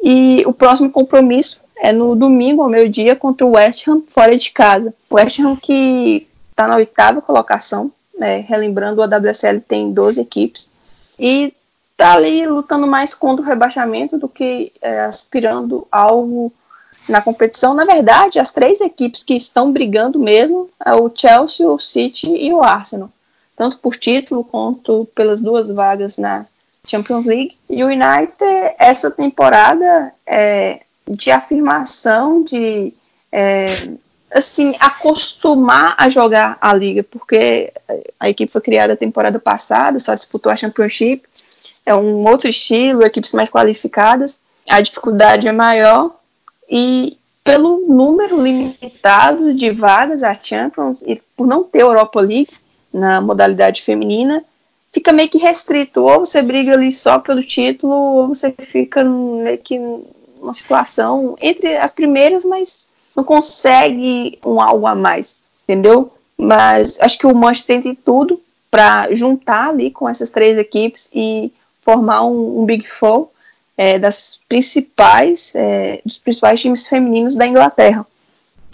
[0.04, 4.52] E o próximo compromisso é no domingo, ao meio-dia, contra o West Ham, fora de
[4.52, 4.94] casa.
[5.10, 10.70] O West Ham que está na oitava colocação, né, relembrando, o AWSL tem 12 equipes,
[11.18, 11.52] e
[11.92, 16.54] está ali lutando mais contra o rebaixamento do que é, aspirando algo
[17.10, 17.74] na competição.
[17.74, 22.54] Na verdade, as três equipes que estão brigando mesmo é o Chelsea, o City e
[22.54, 23.10] o Arsenal,
[23.56, 26.46] tanto por título quanto pelas duas vagas na
[26.86, 27.58] Champions League.
[27.68, 28.36] E o United,
[28.78, 32.94] essa temporada, é, de afirmação, de
[33.32, 33.90] é,
[34.34, 37.72] assim acostumar a jogar a liga, porque
[38.20, 41.24] a equipe foi criada a temporada passada, só disputou a Championship,
[41.86, 44.40] é um outro estilo, equipes mais qualificadas,
[44.70, 46.16] a dificuldade é maior.
[46.70, 52.52] E pelo número limitado de vagas a Champions e por não ter Europa League
[52.94, 54.44] na modalidade feminina,
[54.92, 56.02] fica meio que restrito.
[56.02, 59.80] Ou você briga ali só pelo título, ou você fica meio que
[60.42, 62.80] uma situação entre as primeiras, mas
[63.16, 66.12] não consegue um algo a mais, entendeu?
[66.38, 71.54] Mas acho que o Manchester tem tudo para juntar ali com essas três equipes e
[71.82, 73.30] formar um, um Big Four
[73.78, 78.06] é, das principais, é, dos principais times femininos da Inglaterra.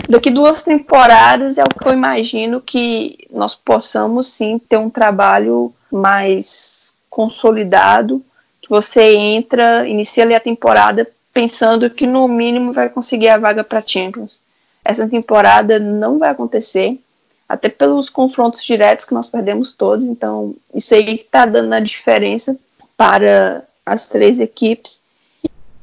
[0.07, 5.73] Daqui duas temporadas é o que eu imagino que nós possamos sim ter um trabalho
[5.91, 8.23] mais consolidado,
[8.61, 11.07] que você entra, inicia ali a temporada
[11.37, 14.41] pensando que no mínimo vai conseguir a vaga para Champions.
[14.83, 16.99] Essa temporada não vai acontecer,
[17.47, 22.57] até pelos confrontos diretos que nós perdemos todos, então isso aí está dando a diferença
[22.97, 24.99] para as três equipes.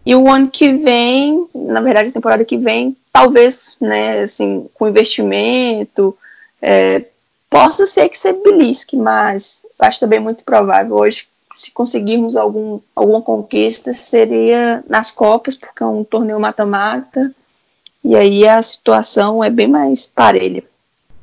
[0.05, 4.89] E o ano que vem, na verdade, a temporada que vem, talvez, né, assim, com
[4.89, 6.19] investimento,
[6.61, 7.05] é,
[7.49, 13.23] possa ser que se belisque, mas acho também muito provável hoje se conseguirmos algum, alguma
[13.23, 17.33] conquista, seria nas Copas, porque é um torneio mata-mata,
[18.03, 20.65] e aí a situação é bem mais parelha.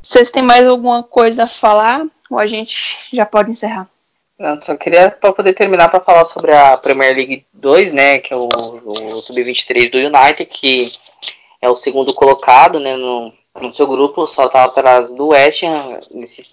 [0.01, 2.07] Vocês têm mais alguma coisa a falar?
[2.29, 3.87] Ou a gente já pode encerrar?
[4.39, 8.33] Não, só queria para poder terminar para falar sobre a Premier League 2, né, que
[8.33, 10.91] é o, o sub-23 do United, que
[11.61, 15.99] é o segundo colocado, né, no, no seu grupo, só está atrás do West Ham,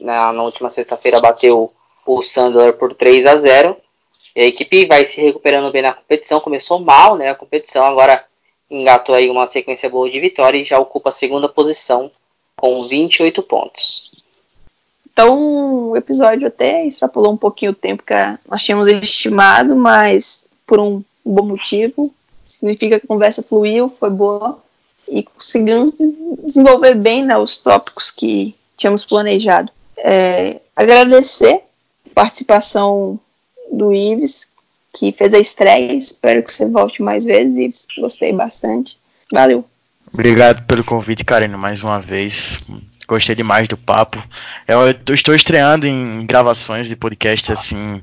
[0.01, 1.72] na, na última sexta-feira bateu
[2.09, 3.76] o Sandler por 3 a 0.
[4.34, 6.40] E a equipe vai se recuperando bem na competição.
[6.40, 7.30] Começou mal, né?
[7.30, 8.24] A competição agora
[8.70, 12.11] engatou aí uma sequência boa de vitórias e já ocupa a segunda posição
[12.56, 14.24] com 28 pontos.
[15.11, 18.14] Então, o episódio até extrapolou um pouquinho o tempo que
[18.48, 22.14] nós tínhamos estimado, mas por um bom motivo.
[22.46, 24.62] Significa que a conversa fluiu, foi boa
[25.09, 25.94] e conseguimos
[26.44, 29.72] desenvolver bem né, os tópicos que tínhamos planejado.
[29.96, 31.62] É, agradecer
[32.09, 33.18] participação
[33.72, 34.48] do Ives,
[34.92, 35.92] que fez a estreia.
[35.92, 37.86] Espero que você volte mais vezes, Ives.
[37.98, 38.98] Gostei bastante.
[39.32, 39.64] Valeu.
[40.12, 42.59] Obrigado pelo convite, Karine, mais uma vez.
[43.06, 44.22] Gostei demais do papo.
[44.66, 48.02] Eu, eu estou estreando em gravações de podcast assim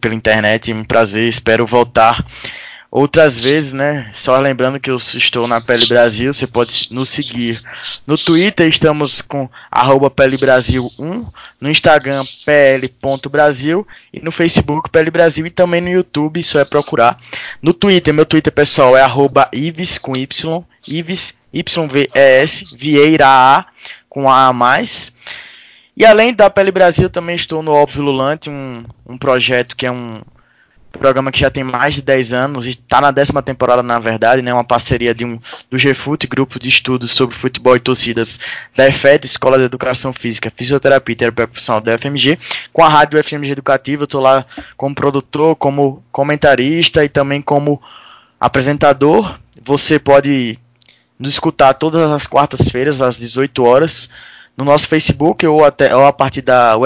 [0.00, 0.72] pela internet.
[0.72, 1.28] Um prazer.
[1.28, 2.24] Espero voltar
[2.92, 4.10] outras vezes, né?
[4.12, 7.58] Só lembrando que eu estou na Pele Brasil, você pode nos seguir
[8.06, 11.26] no Twitter, estamos com arroba PLBrasil1,
[11.58, 17.16] no Instagram pl.brasil e no Facebook Pele Brasil e também no YouTube, só é procurar.
[17.62, 19.06] No Twitter, meu Twitter pessoal é
[19.54, 23.64] Ives com Y, Ives, YVES, Vieira A
[24.06, 25.14] com A a mais.
[25.96, 29.90] E além da Pele Brasil, também estou no Óbvio Lulante, um, um projeto que é
[29.90, 30.20] um
[30.98, 34.42] programa que já tem mais de 10 anos e está na décima temporada, na verdade,
[34.42, 34.52] né?
[34.52, 35.38] Uma parceria de um,
[35.70, 38.38] do GFUT, grupo de estudos sobre futebol e torcidas
[38.76, 42.38] da EFET, Escola de Educação Física, Fisioterapia e Terapia Profissional da FMG,
[42.72, 44.02] com a Rádio FMG Educativa.
[44.02, 47.80] Eu estou lá como produtor, como comentarista e também como
[48.38, 49.38] apresentador.
[49.64, 50.58] Você pode
[51.18, 54.10] nos escutar todas as quartas-feiras, às 18 horas,
[54.56, 56.76] no nosso Facebook ou, até, ou a partir da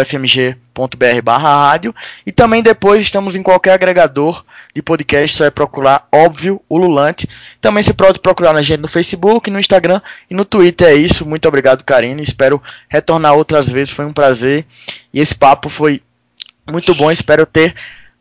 [0.85, 1.95] ufmg.br barra rádio.
[2.25, 7.29] E também depois estamos em qualquer agregador de podcast, só é procurar, óbvio, o Lulante.
[7.61, 10.01] Também você pode procurar na gente no Facebook, no Instagram
[10.31, 10.89] e no Twitter.
[10.89, 11.27] É isso.
[11.27, 12.23] Muito obrigado, Karine.
[12.23, 13.93] Espero retornar outras vezes.
[13.93, 14.67] Foi um prazer.
[15.13, 16.03] E esse papo foi
[16.71, 17.11] muito bom.
[17.11, 17.75] Espero ter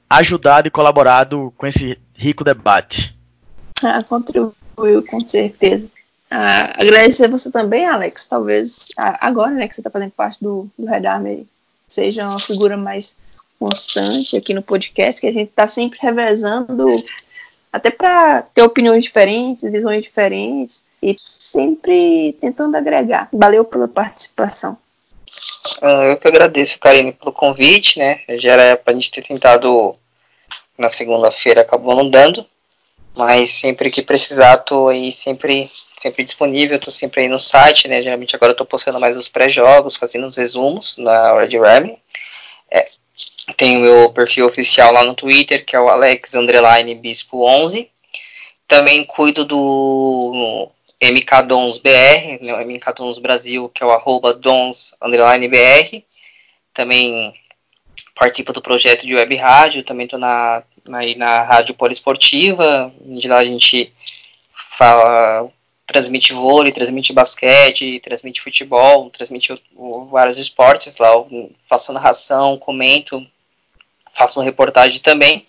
[0.10, 3.16] ajudado e colaborado com esse rico debate.
[3.84, 5.88] Ah, contribuiu, com certeza.
[6.30, 8.26] Ah, agradecer você também, Alex.
[8.28, 11.48] Talvez agora, né, que você está fazendo parte do, do Red Army,
[11.88, 13.18] seja uma figura mais
[13.60, 17.04] constante aqui no podcast, que a gente está sempre revezando,
[17.72, 23.30] até para ter opiniões diferentes, visões diferentes, e sempre tentando agregar.
[23.32, 24.78] Valeu pela participação.
[25.82, 28.22] Ah, eu que agradeço, Karine, pelo convite, né?
[28.40, 29.96] Já era para a gente ter tentado
[30.78, 32.46] na segunda-feira, acabou não dando,
[33.16, 35.72] mas sempre que precisar, tô aí sempre
[36.06, 38.02] sempre disponível, estou sempre aí no site, né?
[38.02, 41.98] Geralmente agora estou postando mais os pré-jogos, fazendo os resumos na hora de RAM.
[42.70, 42.90] É,
[43.58, 46.34] tenho meu perfil oficial lá no Twitter, que é o Alex
[47.02, 47.90] Bispo 11.
[48.68, 50.70] Também cuido do
[51.02, 56.04] MKDonsBR, né, o MKDons Brasil, que é o arroba Dons BR.
[56.72, 57.34] Também
[58.14, 63.40] participo do projeto de web rádio, também estou na, na, na Rádio Poliesportiva, de lá
[63.40, 63.92] a gente
[64.78, 65.50] fala
[65.86, 69.62] transmite vôlei, transmite basquete, transmite futebol, transmite
[70.10, 71.12] vários esportes lá.
[71.70, 73.26] Faço narração, comento,
[74.18, 75.46] faço uma reportagem também.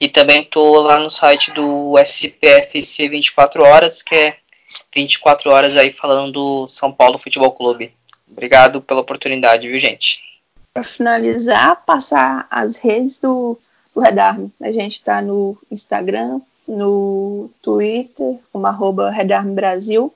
[0.00, 4.36] E também estou lá no site do SPFC 24 Horas, que é
[4.94, 7.94] 24 horas aí falando do São Paulo Futebol Clube.
[8.28, 10.20] Obrigado pela oportunidade, viu, gente?
[10.72, 13.58] Para finalizar, passar as redes do,
[13.94, 14.50] do Redarme.
[14.60, 19.12] A gente está no Instagram, no Twitter, como arroba
[19.54, 20.12] Brasil.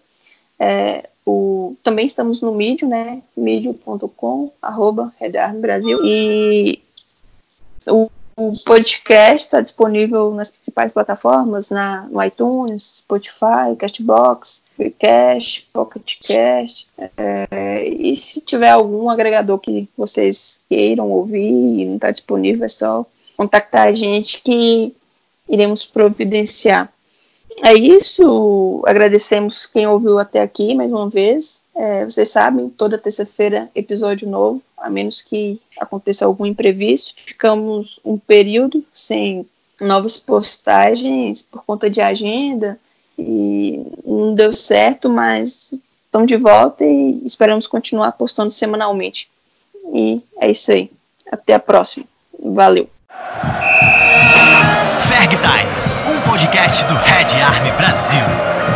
[0.59, 3.22] É, o, também estamos no Medium, né?
[3.36, 5.99] medium.com, arroba Redarme Brasil.
[6.05, 6.80] E
[7.88, 16.86] o, o podcast está disponível nas principais plataformas, na, no iTunes, Spotify, Castbox, Freecast, PocketCast.
[17.16, 22.68] É, e se tiver algum agregador que vocês queiram ouvir e não está disponível, é
[22.68, 23.05] só
[23.36, 24.94] contactar a gente que
[25.49, 26.92] iremos providenciar.
[27.62, 31.61] É isso, agradecemos quem ouviu até aqui mais uma vez.
[31.74, 37.12] É, vocês sabem, toda terça-feira episódio novo, a menos que aconteça algum imprevisto.
[37.14, 39.47] Ficamos um período sem
[39.80, 42.78] novas postagens por conta de agenda
[43.18, 49.28] e não deu certo, mas estamos de volta e esperamos continuar postando semanalmente.
[49.94, 50.90] E é isso aí.
[51.30, 52.07] Até a próxima.
[52.38, 52.88] Valeu!
[55.27, 55.68] Ferg Time,
[56.07, 58.76] um podcast do Red Army Brasil.